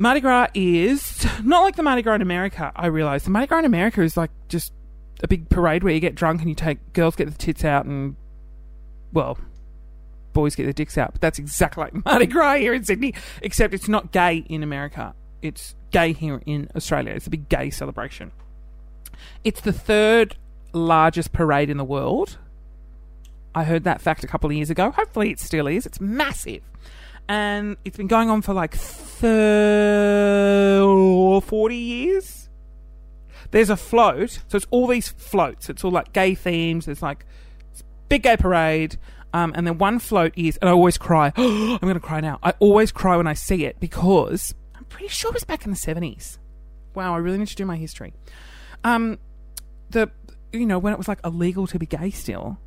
Mardi 0.00 0.20
Gras 0.20 0.48
is 0.54 1.26
not 1.44 1.60
like 1.60 1.76
the 1.76 1.82
Mardi 1.82 2.00
Gras 2.00 2.14
in 2.14 2.22
America, 2.22 2.72
I 2.74 2.86
realise. 2.86 3.24
The 3.24 3.30
Mardi 3.30 3.46
Gras 3.46 3.58
in 3.58 3.64
America 3.66 4.00
is 4.00 4.16
like 4.16 4.30
just 4.48 4.72
a 5.22 5.28
big 5.28 5.50
parade 5.50 5.84
where 5.84 5.92
you 5.92 6.00
get 6.00 6.14
drunk 6.14 6.40
and 6.40 6.48
you 6.48 6.54
take 6.54 6.94
girls 6.94 7.14
get 7.16 7.30
the 7.30 7.36
tits 7.36 7.66
out 7.66 7.84
and 7.84 8.16
well, 9.12 9.36
boys 10.32 10.54
get 10.54 10.64
their 10.64 10.72
dicks 10.72 10.96
out. 10.96 11.12
But 11.12 11.20
that's 11.20 11.38
exactly 11.38 11.84
like 11.84 12.04
Mardi 12.06 12.24
Gras 12.24 12.54
here 12.54 12.72
in 12.72 12.82
Sydney, 12.82 13.12
except 13.42 13.74
it's 13.74 13.88
not 13.88 14.10
gay 14.10 14.38
in 14.48 14.62
America. 14.62 15.14
It's 15.42 15.74
gay 15.90 16.14
here 16.14 16.40
in 16.46 16.70
Australia. 16.74 17.12
It's 17.12 17.26
a 17.26 17.30
big 17.30 17.50
gay 17.50 17.68
celebration. 17.68 18.32
It's 19.44 19.60
the 19.60 19.72
third 19.72 20.34
largest 20.72 21.34
parade 21.34 21.68
in 21.68 21.76
the 21.76 21.84
world. 21.84 22.38
I 23.54 23.64
heard 23.64 23.84
that 23.84 24.00
fact 24.00 24.24
a 24.24 24.26
couple 24.26 24.48
of 24.48 24.56
years 24.56 24.70
ago. 24.70 24.92
Hopefully, 24.92 25.30
it 25.30 25.40
still 25.40 25.66
is. 25.66 25.84
It's 25.84 26.00
massive. 26.00 26.62
And 27.30 27.76
it's 27.84 27.96
been 27.96 28.08
going 28.08 28.28
on 28.28 28.42
for 28.42 28.52
like 28.52 28.74
30 28.74 30.82
or 30.82 31.40
40 31.40 31.76
years. 31.76 32.48
There's 33.52 33.70
a 33.70 33.76
float. 33.76 34.40
So 34.48 34.56
it's 34.56 34.66
all 34.70 34.88
these 34.88 35.10
floats. 35.10 35.70
It's 35.70 35.84
all 35.84 35.92
like 35.92 36.12
gay 36.12 36.34
themes. 36.34 36.86
There's 36.86 37.02
like 37.02 37.24
big 38.08 38.24
gay 38.24 38.36
parade. 38.36 38.98
Um, 39.32 39.52
and 39.54 39.64
then 39.64 39.78
one 39.78 40.00
float 40.00 40.32
is, 40.36 40.56
and 40.56 40.68
I 40.68 40.72
always 40.72 40.98
cry. 40.98 41.32
I'm 41.36 41.78
going 41.78 41.94
to 41.94 42.00
cry 42.00 42.20
now. 42.20 42.40
I 42.42 42.54
always 42.58 42.90
cry 42.90 43.16
when 43.16 43.28
I 43.28 43.34
see 43.34 43.64
it 43.64 43.78
because 43.78 44.52
I'm 44.74 44.82
pretty 44.86 45.06
sure 45.06 45.30
it 45.30 45.34
was 45.34 45.44
back 45.44 45.64
in 45.64 45.70
the 45.70 45.76
70s. 45.76 46.38
Wow, 46.94 47.14
I 47.14 47.18
really 47.18 47.38
need 47.38 47.46
to 47.46 47.54
do 47.54 47.64
my 47.64 47.76
history. 47.76 48.12
Um, 48.82 49.20
the 49.90 50.10
you 50.52 50.66
know 50.66 50.80
when 50.80 50.92
it 50.92 50.98
was 50.98 51.06
like 51.06 51.20
illegal 51.24 51.68
to 51.68 51.78
be 51.78 51.86
gay 51.86 52.10
still, 52.10 52.58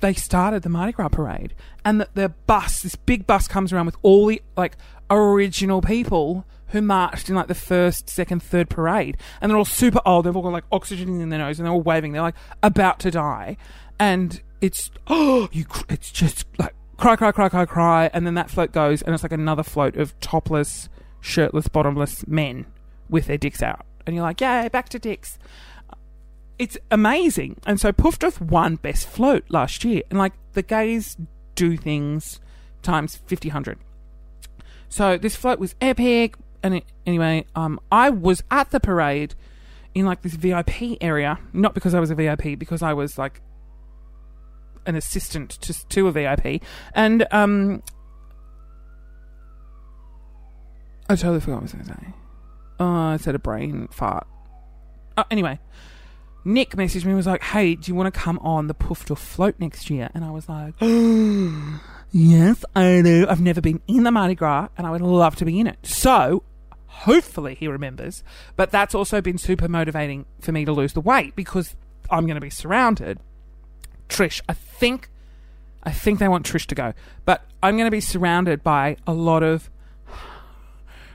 they 0.00 0.14
started 0.14 0.62
the 0.62 0.68
Mardi 0.68 0.92
Gras 0.92 1.08
parade, 1.08 1.54
and 1.84 2.00
the, 2.00 2.08
the 2.14 2.28
bus, 2.28 2.82
this 2.82 2.94
big 2.94 3.26
bus, 3.26 3.48
comes 3.48 3.72
around 3.72 3.86
with 3.86 3.96
all 4.02 4.26
the 4.26 4.42
like 4.56 4.76
original 5.10 5.80
people 5.80 6.44
who 6.68 6.82
marched 6.82 7.28
in 7.28 7.34
like 7.34 7.46
the 7.48 7.54
first, 7.54 8.10
second, 8.10 8.42
third 8.42 8.68
parade, 8.68 9.16
and 9.40 9.50
they're 9.50 9.56
all 9.56 9.64
super 9.64 10.00
old. 10.04 10.26
They've 10.26 10.36
all 10.36 10.42
got 10.42 10.52
like 10.52 10.64
oxygen 10.70 11.20
in 11.20 11.28
their 11.28 11.38
nose, 11.38 11.58
and 11.58 11.66
they're 11.66 11.72
all 11.72 11.82
waving. 11.82 12.12
They're 12.12 12.22
like 12.22 12.36
about 12.62 13.00
to 13.00 13.10
die, 13.10 13.56
and 13.98 14.42
it's 14.60 14.90
oh, 15.06 15.48
you, 15.52 15.64
it's 15.88 16.10
just 16.10 16.46
like 16.58 16.74
cry, 16.96 17.16
cry, 17.16 17.32
cry, 17.32 17.48
cry, 17.48 17.64
cry, 17.64 18.10
and 18.12 18.26
then 18.26 18.34
that 18.34 18.50
float 18.50 18.72
goes, 18.72 19.02
and 19.02 19.14
it's 19.14 19.22
like 19.22 19.32
another 19.32 19.62
float 19.62 19.96
of 19.96 20.18
topless, 20.20 20.88
shirtless, 21.20 21.68
bottomless 21.68 22.26
men 22.26 22.66
with 23.08 23.26
their 23.26 23.38
dicks 23.38 23.62
out, 23.62 23.86
and 24.06 24.14
you're 24.14 24.24
like, 24.24 24.40
yay, 24.40 24.68
back 24.68 24.88
to 24.90 24.98
dicks 24.98 25.38
it's 26.58 26.78
amazing. 26.90 27.56
And 27.66 27.80
so 27.80 27.92
Poof 27.92 28.18
Doof 28.18 28.40
won 28.40 28.76
Best 28.76 29.08
Float 29.08 29.44
last 29.48 29.84
year. 29.84 30.02
And 30.10 30.18
like 30.18 30.32
the 30.52 30.62
gays 30.62 31.16
do 31.54 31.76
things 31.76 32.40
times 32.82 33.16
50, 33.26 33.48
100. 33.48 33.78
So 34.88 35.18
this 35.18 35.36
float 35.36 35.58
was 35.58 35.74
epic. 35.80 36.36
And 36.62 36.76
it, 36.76 36.84
anyway, 37.04 37.44
um, 37.54 37.80
I 37.90 38.10
was 38.10 38.42
at 38.50 38.70
the 38.70 38.80
parade 38.80 39.34
in 39.94 40.06
like 40.06 40.22
this 40.22 40.34
VIP 40.34 40.98
area, 41.00 41.38
not 41.52 41.74
because 41.74 41.94
I 41.94 42.00
was 42.00 42.10
a 42.10 42.14
VIP, 42.14 42.58
because 42.58 42.82
I 42.82 42.92
was 42.92 43.18
like 43.18 43.40
an 44.86 44.94
assistant 44.94 45.50
to, 45.62 45.88
to 45.88 46.08
a 46.08 46.12
VIP. 46.12 46.62
And 46.94 47.26
um, 47.30 47.82
I 51.08 51.16
totally 51.16 51.40
forgot 51.40 51.56
what 51.56 51.60
I 51.60 51.62
was 51.62 51.72
going 51.72 51.84
to 51.84 51.92
say. 51.92 52.14
Oh, 52.78 52.86
I 52.86 53.16
said 53.16 53.34
a 53.34 53.38
brain 53.38 53.88
fart. 53.90 54.26
Oh, 55.16 55.24
anyway, 55.30 55.58
Nick 56.46 56.76
messaged 56.76 57.04
me 57.04 57.10
and 57.10 57.16
was 57.16 57.26
like, 57.26 57.42
"Hey, 57.42 57.74
do 57.74 57.90
you 57.90 57.94
want 57.96 58.12
to 58.12 58.18
come 58.20 58.38
on 58.38 58.68
the 58.68 58.74
Poof 58.74 59.04
Doof 59.04 59.18
float 59.18 59.56
next 59.58 59.90
year?" 59.90 60.10
And 60.14 60.24
I 60.24 60.30
was 60.30 60.48
like, 60.48 60.74
"Yes, 62.12 62.64
I 62.76 63.02
do. 63.02 63.26
I've 63.28 63.40
never 63.40 63.60
been 63.60 63.82
in 63.88 64.04
the 64.04 64.12
Mardi 64.12 64.36
Gras, 64.36 64.68
and 64.78 64.86
I 64.86 64.90
would 64.92 65.00
love 65.00 65.34
to 65.36 65.44
be 65.44 65.58
in 65.58 65.66
it." 65.66 65.78
So, 65.82 66.44
hopefully, 66.86 67.56
he 67.56 67.66
remembers. 67.66 68.22
But 68.54 68.70
that's 68.70 68.94
also 68.94 69.20
been 69.20 69.38
super 69.38 69.66
motivating 69.66 70.24
for 70.40 70.52
me 70.52 70.64
to 70.64 70.72
lose 70.72 70.92
the 70.92 71.00
weight 71.00 71.34
because 71.34 71.74
I'm 72.10 72.26
going 72.26 72.36
to 72.36 72.40
be 72.40 72.50
surrounded. 72.50 73.18
Trish, 74.08 74.40
I 74.48 74.52
think, 74.52 75.10
I 75.82 75.90
think 75.90 76.20
they 76.20 76.28
want 76.28 76.46
Trish 76.46 76.66
to 76.66 76.76
go, 76.76 76.94
but 77.24 77.44
I'm 77.60 77.76
going 77.76 77.88
to 77.88 77.90
be 77.90 78.00
surrounded 78.00 78.62
by 78.62 78.98
a 79.04 79.12
lot 79.12 79.42
of 79.42 79.68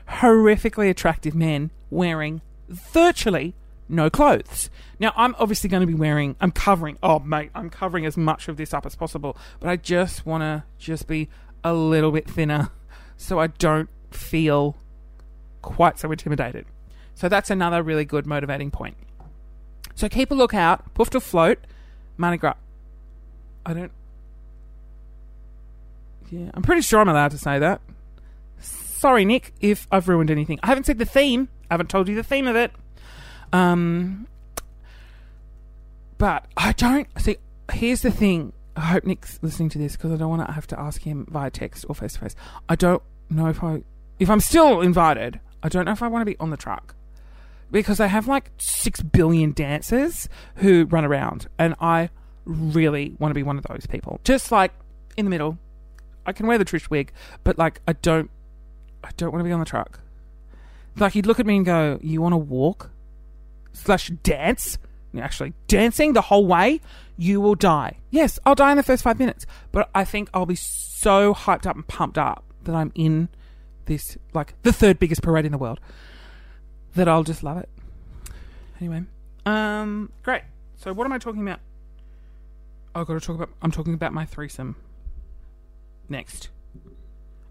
horrifically 0.08 0.90
attractive 0.90 1.34
men 1.34 1.70
wearing 1.88 2.42
virtually 2.68 3.54
no 3.92 4.10
clothes. 4.10 4.70
Now, 4.98 5.12
I'm 5.16 5.34
obviously 5.38 5.68
going 5.68 5.82
to 5.82 5.86
be 5.86 5.94
wearing, 5.94 6.34
I'm 6.40 6.50
covering, 6.50 6.98
oh, 7.02 7.18
mate, 7.20 7.50
I'm 7.54 7.70
covering 7.70 8.06
as 8.06 8.16
much 8.16 8.48
of 8.48 8.56
this 8.56 8.72
up 8.72 8.86
as 8.86 8.96
possible, 8.96 9.36
but 9.60 9.68
I 9.68 9.76
just 9.76 10.26
want 10.26 10.42
to 10.42 10.64
just 10.78 11.06
be 11.06 11.28
a 11.62 11.74
little 11.74 12.10
bit 12.10 12.28
thinner 12.28 12.70
so 13.16 13.38
I 13.38 13.48
don't 13.48 13.88
feel 14.10 14.76
quite 15.60 15.98
so 15.98 16.10
intimidated. 16.10 16.66
So 17.14 17.28
that's 17.28 17.50
another 17.50 17.82
really 17.82 18.04
good 18.04 18.26
motivating 18.26 18.70
point. 18.70 18.96
So 19.94 20.08
keep 20.08 20.30
a 20.30 20.34
lookout. 20.34 20.94
Poof 20.94 21.10
Doof 21.10 21.22
float, 21.22 21.58
Mardi 22.16 22.38
Gras. 22.38 22.54
I 23.64 23.74
don't. 23.74 23.92
Yeah, 26.30 26.50
I'm 26.54 26.62
pretty 26.62 26.80
sure 26.80 27.00
I'm 27.00 27.08
allowed 27.08 27.32
to 27.32 27.38
say 27.38 27.58
that. 27.58 27.82
Sorry, 28.58 29.24
Nick, 29.24 29.52
if 29.60 29.86
I've 29.92 30.08
ruined 30.08 30.30
anything. 30.30 30.58
I 30.62 30.68
haven't 30.68 30.84
said 30.84 30.98
the 30.98 31.04
theme. 31.04 31.48
I 31.70 31.74
haven't 31.74 31.90
told 31.90 32.08
you 32.08 32.14
the 32.14 32.22
theme 32.22 32.46
of 32.46 32.56
it. 32.56 32.72
Um, 33.52 34.26
but 36.18 36.46
I 36.56 36.72
don't 36.72 37.08
see. 37.18 37.36
Here's 37.72 38.02
the 38.02 38.10
thing. 38.10 38.52
I 38.76 38.80
hope 38.82 39.04
Nick's 39.04 39.38
listening 39.42 39.68
to 39.70 39.78
this 39.78 39.96
because 39.96 40.12
I 40.12 40.16
don't 40.16 40.30
want 40.30 40.46
to 40.46 40.52
have 40.52 40.66
to 40.68 40.80
ask 40.80 41.02
him 41.02 41.26
via 41.28 41.50
text 41.50 41.84
or 41.88 41.94
face 41.94 42.14
to 42.14 42.20
face. 42.20 42.36
I 42.68 42.76
don't 42.76 43.02
know 43.28 43.48
if 43.48 43.62
I, 43.62 43.82
if 44.18 44.30
I'm 44.30 44.40
still 44.40 44.80
invited. 44.80 45.40
I 45.62 45.68
don't 45.68 45.84
know 45.84 45.92
if 45.92 46.02
I 46.02 46.08
want 46.08 46.22
to 46.22 46.26
be 46.26 46.38
on 46.38 46.50
the 46.50 46.56
truck 46.56 46.94
because 47.70 47.98
they 47.98 48.08
have 48.08 48.28
like 48.28 48.50
six 48.58 49.00
billion 49.00 49.52
dancers 49.52 50.28
who 50.56 50.84
run 50.84 51.04
around, 51.04 51.48
and 51.58 51.74
I 51.80 52.10
really 52.44 53.16
want 53.18 53.30
to 53.30 53.34
be 53.34 53.42
one 53.42 53.58
of 53.58 53.64
those 53.64 53.86
people. 53.86 54.20
Just 54.24 54.52
like 54.52 54.72
in 55.16 55.24
the 55.24 55.30
middle, 55.30 55.58
I 56.24 56.32
can 56.32 56.46
wear 56.46 56.58
the 56.58 56.64
Trish 56.64 56.88
wig, 56.90 57.12
but 57.44 57.58
like 57.58 57.80
I 57.88 57.94
don't, 57.94 58.30
I 59.02 59.10
don't 59.16 59.32
want 59.32 59.40
to 59.40 59.44
be 59.44 59.52
on 59.52 59.60
the 59.60 59.66
truck. 59.66 60.00
Like 60.96 61.14
he'd 61.14 61.26
look 61.26 61.40
at 61.40 61.46
me 61.46 61.56
and 61.56 61.66
go, 61.66 61.98
"You 62.02 62.20
want 62.20 62.32
to 62.32 62.38
walk 62.38 62.90
slash 63.72 64.08
dance?" 64.22 64.78
Actually, 65.18 65.52
dancing 65.68 66.14
the 66.14 66.22
whole 66.22 66.46
way, 66.46 66.80
you 67.18 67.40
will 67.40 67.54
die. 67.54 67.98
Yes, 68.10 68.38
I'll 68.46 68.54
die 68.54 68.70
in 68.70 68.78
the 68.78 68.82
first 68.82 69.02
five 69.02 69.18
minutes, 69.18 69.44
but 69.70 69.90
I 69.94 70.04
think 70.04 70.30
I'll 70.32 70.46
be 70.46 70.54
so 70.54 71.34
hyped 71.34 71.66
up 71.66 71.76
and 71.76 71.86
pumped 71.86 72.16
up 72.16 72.44
that 72.64 72.74
I'm 72.74 72.92
in 72.94 73.28
this 73.86 74.16
like 74.32 74.54
the 74.62 74.72
third 74.72 74.98
biggest 74.98 75.22
parade 75.22 75.44
in 75.44 75.52
the 75.52 75.58
world 75.58 75.80
that 76.94 77.08
I'll 77.08 77.24
just 77.24 77.42
love 77.42 77.58
it. 77.58 77.68
Anyway, 78.80 79.02
um, 79.44 80.10
great. 80.22 80.42
So 80.76 80.92
what 80.92 81.04
am 81.04 81.12
I 81.12 81.18
talking 81.18 81.42
about? 81.42 81.60
I've 82.94 83.06
got 83.06 83.14
to 83.14 83.20
talk 83.20 83.36
about. 83.36 83.50
I'm 83.60 83.70
talking 83.70 83.94
about 83.94 84.12
my 84.12 84.24
threesome. 84.24 84.76
Next, 86.08 86.50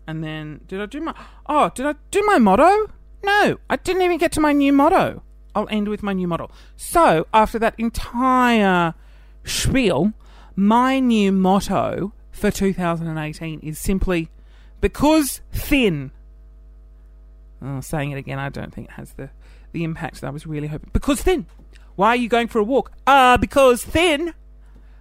and 0.08 0.24
then 0.24 0.62
did 0.68 0.82
I 0.82 0.86
do 0.86 1.00
my? 1.00 1.16
Oh, 1.46 1.70
did 1.74 1.86
I 1.86 1.96
do 2.12 2.24
my 2.24 2.38
motto? 2.38 2.92
No, 3.24 3.58
I 3.70 3.76
didn't 3.76 4.02
even 4.02 4.18
get 4.18 4.32
to 4.34 4.40
my 4.40 4.52
new 4.52 4.74
motto. 4.74 5.24
I'll 5.56 5.68
end 5.70 5.88
with 5.88 6.04
my 6.04 6.14
new 6.14 6.28
model. 6.28 6.52
So 6.76 7.28
after 7.34 7.60
that 7.60 7.76
entire 7.78 8.94
spiel, 9.44 10.14
my 10.56 11.00
new 11.00 11.32
motto 11.32 12.14
for 12.32 12.52
2018 12.52 13.60
is 13.60 13.78
simply 13.80 14.30
because 14.80 15.42
thin. 15.52 16.12
Oh, 17.62 17.82
saying 17.82 18.12
it 18.12 18.18
again, 18.18 18.40
I 18.40 18.50
don't 18.50 18.74
think 18.74 18.90
it 18.90 18.94
has 18.94 19.14
the, 19.14 19.30
the 19.72 19.84
impact 19.84 20.22
that 20.22 20.28
I 20.28 20.32
was 20.32 20.48
really 20.48 20.68
hoping. 20.68 20.90
Because 20.94 21.22
thin. 21.22 21.46
Why 21.96 22.10
are 22.10 22.16
you 22.16 22.30
going 22.30 22.48
for 22.48 22.60
a 22.60 22.64
walk? 22.64 22.92
Uh, 23.06 23.38
because 23.38 23.84
thin. 23.84 24.34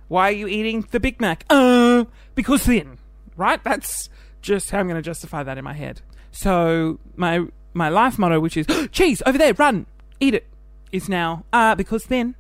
Why 0.09 0.29
are 0.29 0.33
you 0.33 0.49
eating 0.49 0.87
the 0.91 1.01
Big 1.01 1.21
Mac? 1.21 1.45
Uh, 1.49 2.05
because 2.35 2.65
thin. 2.65 2.99
Right? 3.37 3.63
That's 3.63 4.11
just 4.43 4.71
how 4.71 4.81
I'm 4.81 4.89
going 4.89 4.97
to 4.97 5.03
justify 5.03 5.43
that 5.43 5.57
in 5.57 5.65
my 5.65 5.73
head. 5.73 6.03
So 6.33 6.99
my 7.17 7.47
my 7.73 7.89
life 7.89 8.19
motto, 8.19 8.41
which 8.41 8.57
is 8.57 8.67
cheese 8.93 9.23
over 9.25 9.39
there, 9.39 9.55
run, 9.55 9.87
eat 10.21 10.35
it, 10.35 10.47
is 10.93 11.09
now 11.09 11.45
uh 11.53 11.75
because 11.75 12.05
thin. 12.05 12.35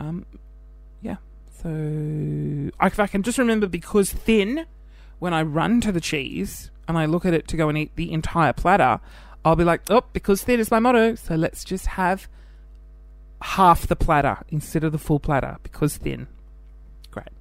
Um, 0.00 0.26
yeah. 1.02 1.16
So 1.62 1.68
if 1.68 3.00
I 3.00 3.06
can 3.06 3.22
just 3.22 3.38
remember 3.38 3.66
because 3.66 4.12
thin, 4.12 4.66
when 5.18 5.32
I 5.32 5.42
run 5.42 5.80
to 5.82 5.92
the 5.92 6.00
cheese 6.00 6.70
and 6.88 6.98
I 6.98 7.06
look 7.06 7.24
at 7.24 7.32
it 7.34 7.48
to 7.48 7.56
go 7.56 7.68
and 7.68 7.78
eat 7.78 7.92
the 7.96 8.12
entire 8.12 8.52
platter, 8.52 9.00
I'll 9.44 9.56
be 9.56 9.64
like, 9.64 9.82
oh, 9.90 10.02
because 10.12 10.42
thin 10.42 10.60
is 10.60 10.70
my 10.70 10.78
motto, 10.78 11.14
so 11.14 11.34
let's 11.34 11.64
just 11.64 11.86
have 11.86 12.28
half 13.42 13.86
the 13.86 13.96
platter 13.96 14.38
instead 14.48 14.84
of 14.84 14.92
the 14.92 14.98
full 14.98 15.20
platter 15.20 15.58
because 15.62 15.96
thin. 15.96 16.26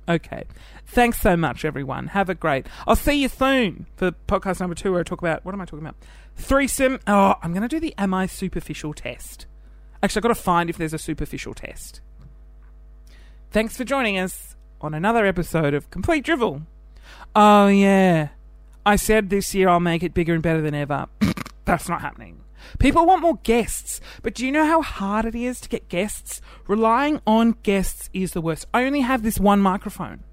Okay. 0.07 0.43
Thanks 0.85 1.19
so 1.19 1.37
much, 1.37 1.63
everyone. 1.63 2.07
Have 2.07 2.29
a 2.29 2.35
great. 2.35 2.67
I'll 2.85 2.95
see 2.95 3.21
you 3.21 3.29
soon 3.29 3.87
for 3.95 4.11
podcast 4.11 4.59
number 4.59 4.75
two, 4.75 4.91
where 4.91 5.01
I 5.01 5.03
talk 5.03 5.21
about 5.21 5.45
what 5.45 5.53
am 5.53 5.61
I 5.61 5.65
talking 5.65 5.85
about? 5.85 5.95
Threesome. 6.35 6.99
Oh, 7.07 7.35
I'm 7.41 7.51
going 7.53 7.61
to 7.61 7.67
do 7.67 7.79
the 7.79 7.93
Am 7.97 8.13
I 8.13 8.25
Superficial 8.25 8.93
test. 8.93 9.45
Actually, 10.01 10.19
I've 10.19 10.23
got 10.23 10.29
to 10.29 10.35
find 10.35 10.69
if 10.69 10.77
there's 10.77 10.93
a 10.93 10.97
superficial 10.97 11.53
test. 11.53 12.01
Thanks 13.51 13.77
for 13.77 13.83
joining 13.83 14.17
us 14.17 14.55
on 14.81 14.93
another 14.93 15.25
episode 15.25 15.73
of 15.73 15.89
Complete 15.89 16.25
Drivel. 16.25 16.63
Oh, 17.35 17.67
yeah. 17.67 18.29
I 18.85 18.97
said 18.97 19.29
this 19.29 19.55
year 19.55 19.69
I'll 19.69 19.79
make 19.79 20.03
it 20.03 20.13
bigger 20.13 20.33
and 20.33 20.43
better 20.43 20.61
than 20.61 20.75
ever. 20.75 21.07
That's 21.65 21.87
not 21.87 22.01
happening. 22.01 22.42
People 22.79 23.05
want 23.05 23.21
more 23.21 23.39
guests, 23.43 24.01
but 24.21 24.33
do 24.35 24.45
you 24.45 24.51
know 24.51 24.65
how 24.65 24.81
hard 24.81 25.25
it 25.25 25.35
is 25.35 25.59
to 25.61 25.69
get 25.69 25.89
guests? 25.89 26.41
Relying 26.67 27.21
on 27.25 27.57
guests 27.63 28.09
is 28.13 28.31
the 28.31 28.41
worst. 28.41 28.65
I 28.73 28.85
only 28.85 29.01
have 29.01 29.23
this 29.23 29.39
one 29.39 29.61
microphone. 29.61 30.23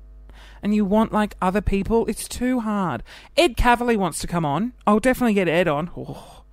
And 0.63 0.75
you 0.75 0.85
want 0.85 1.13
like 1.13 1.37
other 1.41 1.61
people, 1.61 2.07
it's 2.07 2.29
too 2.29 2.61
hard. 2.61 3.03
Ed 3.37 3.57
Kavalee 3.57 3.97
wants 3.97 4.19
to 4.21 4.27
come 4.27 4.45
on. 4.45 4.73
I'll 4.87 5.01
definitely 5.01 5.35
get 5.35 5.49
Ed 5.49 5.69
on. 5.69 5.91
Oh. 5.97 6.45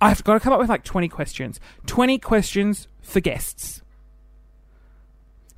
I've 0.00 0.24
got 0.24 0.34
to 0.34 0.40
come 0.40 0.52
up 0.52 0.58
with 0.58 0.68
like 0.68 0.84
20 0.84 1.08
questions. 1.08 1.60
20 1.86 2.18
questions 2.18 2.88
for 3.02 3.20
guests. 3.20 3.82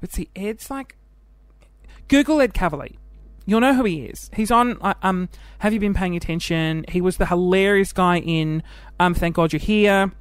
But 0.00 0.12
see, 0.12 0.28
Ed's 0.36 0.70
like. 0.70 0.96
Google 2.08 2.42
Ed 2.42 2.52
Kavalee. 2.52 2.96
You'll 3.46 3.61
know 3.61 3.74
who 3.74 3.85
he 3.85 4.07
is. 4.07 4.30
He's 4.35 4.50
on. 4.50 4.78
Uh, 4.80 4.94
um, 5.02 5.28
have 5.59 5.72
you 5.72 5.80
been 5.80 5.94
paying 5.94 6.16
attention? 6.16 6.85
He 6.88 7.00
was 7.00 7.18
the 7.18 7.26
hilarious 7.26 7.92
guy 7.92 8.18
in. 8.18 8.62
Um, 8.98 9.14
thank 9.14 9.37
God 9.37 9.52
you're 9.52 9.61
here. 9.61 10.12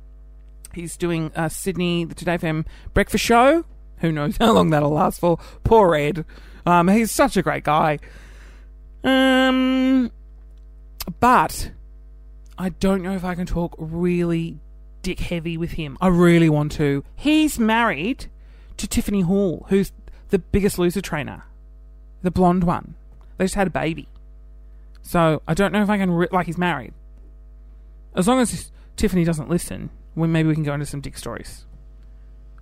He's 0.73 0.97
doing 0.97 1.31
uh, 1.35 1.49
Sydney 1.49 2.03
the 2.05 2.15
Today 2.15 2.37
FM 2.37 2.65
breakfast 2.93 3.23
show. 3.23 3.63
Who 3.97 4.11
knows 4.11 4.37
how 4.37 4.51
long 4.51 4.71
that'll 4.71 4.91
last 4.91 5.19
for? 5.19 5.37
Poor 5.63 5.95
Ed. 5.95 6.25
Um, 6.65 6.87
he's 6.87 7.11
such 7.11 7.37
a 7.37 7.41
great 7.41 7.63
guy. 7.63 7.99
Um, 9.03 10.11
but 11.19 11.71
I 12.57 12.69
don't 12.69 13.03
know 13.03 13.15
if 13.15 13.23
I 13.23 13.35
can 13.35 13.45
talk 13.45 13.75
really 13.77 14.59
dick 15.01 15.19
heavy 15.19 15.57
with 15.57 15.71
him. 15.71 15.97
I 16.01 16.07
really 16.07 16.49
want 16.49 16.71
to. 16.73 17.03
He's 17.15 17.59
married 17.59 18.27
to 18.77 18.87
Tiffany 18.87 19.21
Hall, 19.21 19.65
who's 19.69 19.91
the 20.29 20.39
biggest 20.39 20.79
loser 20.79 21.01
trainer, 21.01 21.45
the 22.21 22.31
blonde 22.31 22.63
one. 22.63 22.95
They 23.37 23.45
just 23.45 23.55
had 23.55 23.67
a 23.67 23.71
baby. 23.71 24.07
So 25.01 25.41
I 25.47 25.53
don't 25.53 25.71
know 25.73 25.83
if 25.83 25.89
I 25.89 25.97
can, 25.97 26.11
re- 26.11 26.27
like, 26.31 26.45
he's 26.45 26.57
married. 26.57 26.93
As 28.15 28.27
long 28.27 28.39
as 28.39 28.71
Tiffany 28.95 29.23
doesn't 29.23 29.49
listen, 29.49 29.89
well, 30.15 30.29
maybe 30.29 30.49
we 30.49 30.55
can 30.55 30.63
go 30.63 30.73
into 30.73 30.85
some 30.85 31.01
dick 31.01 31.17
stories. 31.17 31.65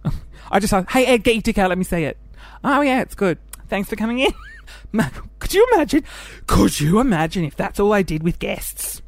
I 0.51 0.59
just 0.59 0.71
thought, 0.71 0.89
hey, 0.91 1.05
Ed, 1.05 1.23
get 1.23 1.35
your 1.35 1.41
dick 1.41 1.57
out, 1.57 1.69
let 1.69 1.77
me 1.77 1.83
see 1.83 2.03
it. 2.03 2.17
Oh, 2.63 2.81
yeah, 2.81 3.01
it's 3.01 3.15
good. 3.15 3.37
Thanks 3.67 3.89
for 3.89 3.95
coming 3.95 4.19
in. 4.19 4.31
could 5.39 5.53
you 5.53 5.67
imagine? 5.73 6.03
Could 6.47 6.79
you 6.79 6.99
imagine 6.99 7.43
if 7.43 7.55
that's 7.55 7.79
all 7.79 7.93
I 7.93 8.01
did 8.01 8.23
with 8.23 8.39
guests? 8.39 9.01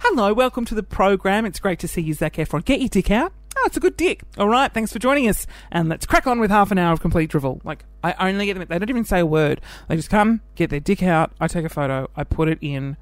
Hello, 0.00 0.32
welcome 0.32 0.64
to 0.66 0.74
the 0.74 0.82
program. 0.82 1.44
It's 1.44 1.58
great 1.58 1.80
to 1.80 1.88
see 1.88 2.02
you, 2.02 2.14
Zac 2.14 2.34
Efron. 2.34 2.64
Get 2.64 2.80
your 2.80 2.88
dick 2.88 3.10
out. 3.10 3.32
Oh, 3.60 3.64
it's 3.66 3.76
a 3.76 3.80
good 3.80 3.96
dick. 3.96 4.22
All 4.38 4.48
right, 4.48 4.72
thanks 4.72 4.92
for 4.92 5.00
joining 5.00 5.28
us. 5.28 5.44
And 5.72 5.88
let's 5.88 6.06
crack 6.06 6.28
on 6.28 6.38
with 6.38 6.50
half 6.50 6.70
an 6.70 6.78
hour 6.78 6.92
of 6.92 7.00
complete 7.00 7.28
drivel. 7.28 7.60
Like, 7.64 7.84
I 8.04 8.28
only 8.28 8.46
get 8.46 8.56
them, 8.56 8.64
they 8.68 8.78
don't 8.78 8.88
even 8.88 9.04
say 9.04 9.18
a 9.18 9.26
word. 9.26 9.60
They 9.88 9.96
just 9.96 10.10
come, 10.10 10.42
get 10.54 10.70
their 10.70 10.78
dick 10.78 11.02
out, 11.02 11.32
I 11.40 11.48
take 11.48 11.64
a 11.64 11.68
photo, 11.68 12.08
I 12.14 12.22
put 12.22 12.48
it 12.48 12.58
in 12.60 12.96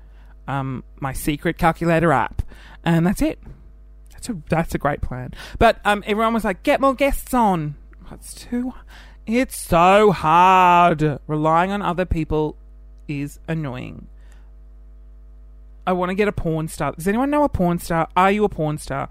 um, 0.49 0.83
my 0.99 1.13
secret 1.13 1.59
calculator 1.59 2.11
app, 2.11 2.41
and 2.85 3.07
that's 3.07 3.21
it. 3.21 3.39
That's 4.13 4.31
a, 4.31 4.37
that's 4.49 4.75
a 4.75 4.79
great 4.79 5.03
plan. 5.03 5.35
But 5.59 5.79
um, 5.85 6.03
everyone 6.07 6.33
was 6.33 6.45
like, 6.45 6.63
get 6.63 6.81
more 6.81 6.95
guests 6.95 7.35
on. 7.35 7.77
It's 8.11 8.33
too, 8.33 8.73
it's 9.27 9.59
so 9.59 10.11
hard. 10.13 11.19
Relying 11.27 11.71
on 11.71 11.83
other 11.83 12.07
people 12.07 12.57
is 13.09 13.41
annoying. 13.47 14.07
I 15.87 15.93
want 15.93 16.11
to 16.11 16.15
get 16.15 16.29
a 16.29 16.33
porn 16.33 16.69
star. 16.69 16.93
Does 16.93 17.07
anyone 17.07 17.31
know 17.31 17.45
a 17.45 17.49
porn 17.49 17.79
star? 17.79 18.09
Are 18.17 18.33
you 18.33 18.45
a 18.45 18.49
porn 18.49 18.79
star? 18.79 19.09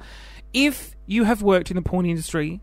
If 0.55 0.95
you 1.05 1.25
have 1.25 1.41
worked 1.41 1.69
in 1.69 1.75
the 1.75 1.81
porn 1.81 2.05
industry, 2.05 2.61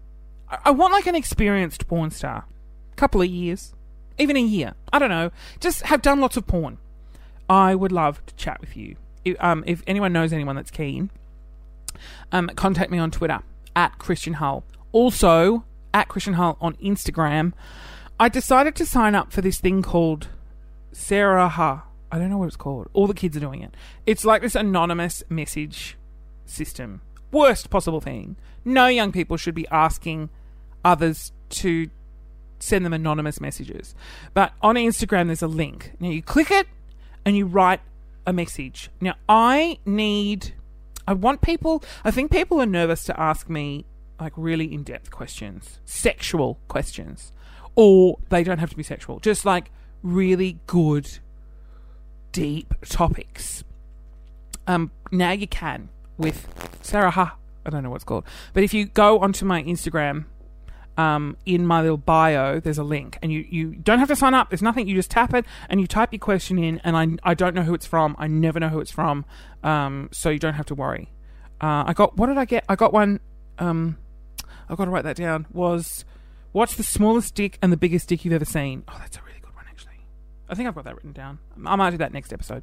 I, 0.64 0.70
want 0.70 0.94
like 0.94 1.06
an 1.06 1.14
experienced 1.14 1.86
porn 1.86 2.10
star. 2.10 2.46
Couple 2.96 3.20
of 3.20 3.28
years, 3.28 3.74
even 4.18 4.34
a 4.34 4.40
year. 4.40 4.72
I 4.92 4.98
don't 4.98 5.10
know. 5.10 5.30
Just 5.60 5.82
have 5.82 6.00
done 6.00 6.18
lots 6.18 6.38
of 6.38 6.46
porn. 6.46 6.78
I 7.50 7.74
would 7.74 7.92
love 7.92 8.24
to 8.24 8.34
chat 8.34 8.62
with 8.62 8.78
you. 8.78 8.96
If, 9.26 9.36
um, 9.44 9.62
if 9.66 9.82
anyone 9.86 10.10
knows 10.10 10.32
anyone 10.32 10.56
that's 10.56 10.70
keen, 10.70 11.10
um, 12.32 12.48
contact 12.56 12.90
me 12.90 12.96
on 12.98 13.10
Twitter 13.10 13.40
at 13.76 13.98
Christian 13.98 14.34
Hull. 14.34 14.64
Also 14.92 15.64
at 15.92 16.08
Christian 16.08 16.34
Hull 16.34 16.56
on 16.62 16.76
Instagram. 16.76 17.52
I 18.18 18.30
decided 18.30 18.74
to 18.76 18.86
sign 18.86 19.14
up 19.14 19.32
for 19.32 19.42
this 19.42 19.60
thing 19.60 19.82
called 19.82 20.28
Sarahah. 20.92 21.82
I 22.10 22.18
don't 22.18 22.30
know 22.30 22.38
what 22.38 22.46
it's 22.46 22.56
called. 22.56 22.88
All 22.94 23.06
the 23.06 23.12
kids 23.12 23.36
are 23.36 23.40
doing 23.40 23.60
it. 23.60 23.74
It's 24.06 24.24
like 24.24 24.40
this 24.40 24.54
anonymous 24.54 25.22
message 25.28 25.98
system. 26.46 27.02
Worst 27.32 27.70
possible 27.70 28.00
thing. 28.00 28.36
No 28.64 28.86
young 28.86 29.10
people 29.10 29.36
should 29.36 29.54
be 29.54 29.66
asking 29.68 30.30
others 30.84 31.32
to 31.48 31.90
send 32.60 32.84
them 32.84 32.92
anonymous 32.92 33.40
messages. 33.40 33.94
But 34.34 34.52
on 34.62 34.76
Instagram, 34.76 35.26
there's 35.26 35.42
a 35.42 35.48
link. 35.48 35.92
Now 35.98 36.10
you 36.10 36.22
click 36.22 36.50
it 36.50 36.68
and 37.24 37.36
you 37.36 37.46
write 37.46 37.80
a 38.26 38.32
message. 38.32 38.90
Now 39.00 39.14
I 39.28 39.78
need. 39.84 40.54
I 41.06 41.14
want 41.14 41.40
people. 41.40 41.82
I 42.04 42.10
think 42.10 42.30
people 42.30 42.60
are 42.60 42.66
nervous 42.66 43.04
to 43.04 43.18
ask 43.18 43.48
me 43.48 43.84
like 44.20 44.32
really 44.36 44.72
in 44.72 44.84
depth 44.84 45.10
questions, 45.10 45.80
sexual 45.84 46.60
questions, 46.68 47.32
or 47.74 48.18
they 48.28 48.44
don't 48.44 48.58
have 48.58 48.70
to 48.70 48.76
be 48.76 48.84
sexual. 48.84 49.18
Just 49.18 49.44
like 49.44 49.72
really 50.02 50.58
good 50.66 51.18
deep 52.30 52.74
topics. 52.88 53.64
Um, 54.66 54.92
now 55.10 55.32
you 55.32 55.48
can 55.48 55.88
with 56.22 56.48
Sarahah. 56.82 57.32
I 57.66 57.70
don't 57.70 57.82
know 57.82 57.90
what 57.90 57.96
it's 57.96 58.04
called, 58.04 58.24
but 58.54 58.64
if 58.64 58.72
you 58.72 58.86
go 58.86 59.20
onto 59.20 59.44
my 59.44 59.62
Instagram, 59.62 60.24
um, 60.96 61.36
in 61.46 61.66
my 61.66 61.80
little 61.80 61.96
bio, 61.96 62.60
there's 62.60 62.78
a 62.78 62.84
link, 62.84 63.18
and 63.22 63.32
you, 63.32 63.46
you 63.48 63.74
don't 63.74 63.98
have 63.98 64.08
to 64.08 64.16
sign 64.16 64.34
up. 64.34 64.50
There's 64.50 64.62
nothing. 64.62 64.86
You 64.88 64.94
just 64.94 65.10
tap 65.10 65.32
it, 65.34 65.44
and 65.68 65.80
you 65.80 65.86
type 65.86 66.12
your 66.12 66.18
question 66.18 66.58
in, 66.58 66.80
and 66.84 66.96
I 66.96 67.30
I 67.30 67.34
don't 67.34 67.54
know 67.54 67.62
who 67.62 67.74
it's 67.74 67.86
from. 67.86 68.14
I 68.18 68.26
never 68.26 68.60
know 68.60 68.68
who 68.68 68.80
it's 68.80 68.90
from, 68.90 69.24
um, 69.62 70.08
so 70.12 70.30
you 70.30 70.38
don't 70.38 70.54
have 70.54 70.66
to 70.66 70.74
worry. 70.74 71.10
Uh, 71.60 71.84
I 71.86 71.92
got 71.94 72.16
what 72.16 72.26
did 72.26 72.38
I 72.38 72.44
get? 72.44 72.64
I 72.68 72.74
got 72.76 72.92
one. 72.92 73.20
Um, 73.58 73.98
I've 74.68 74.76
got 74.76 74.86
to 74.86 74.90
write 74.90 75.04
that 75.04 75.16
down. 75.16 75.46
Was 75.52 76.04
what's 76.52 76.76
the 76.76 76.82
smallest 76.82 77.34
dick 77.34 77.58
and 77.62 77.72
the 77.72 77.76
biggest 77.76 78.08
dick 78.08 78.24
you've 78.24 78.34
ever 78.34 78.44
seen? 78.44 78.84
Oh, 78.88 78.96
that's 78.98 79.16
a 79.16 79.22
really 79.22 79.40
good 79.40 79.54
one, 79.54 79.64
actually. 79.68 80.06
I 80.48 80.54
think 80.54 80.68
I've 80.68 80.74
got 80.74 80.84
that 80.84 80.96
written 80.96 81.12
down. 81.12 81.38
I 81.64 81.76
might 81.76 81.90
do 81.90 81.98
that 81.98 82.12
next 82.12 82.32
episode. 82.32 82.62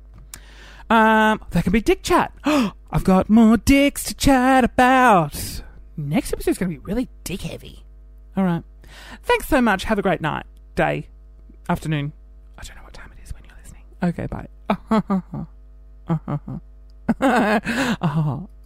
Um, 0.90 1.40
that 1.52 1.64
can 1.64 1.72
be 1.72 1.82
dick 1.82 2.02
chat. 2.04 2.32
I've 2.44 3.04
got 3.04 3.30
more 3.30 3.58
dicks 3.58 4.04
to 4.06 4.16
chat 4.16 4.64
about. 4.64 5.62
Next 5.96 6.34
episode's 6.34 6.58
going 6.58 6.72
to 6.72 6.80
be 6.80 6.84
really 6.84 7.10
dick 7.24 7.42
heavy. 7.42 7.86
All 8.36 8.44
right. 8.44 8.64
Thanks 9.24 9.48
so 9.48 9.62
much. 9.62 9.84
Have 9.84 10.00
a 10.00 10.02
great 10.02 10.22
night, 10.22 10.46
day, 10.76 11.08
afternoon. 11.68 12.14
I 12.58 12.64
don't 12.64 12.76
know 12.78 12.84
what 12.84 12.94
time 12.94 13.12
it 13.18 13.24
is 13.24 13.34
when 13.34 13.44
you're 13.46 13.56
listening. 13.62 13.84
Okay, 14.02 14.26
bye. 14.28 14.48
oh. 18.02 18.50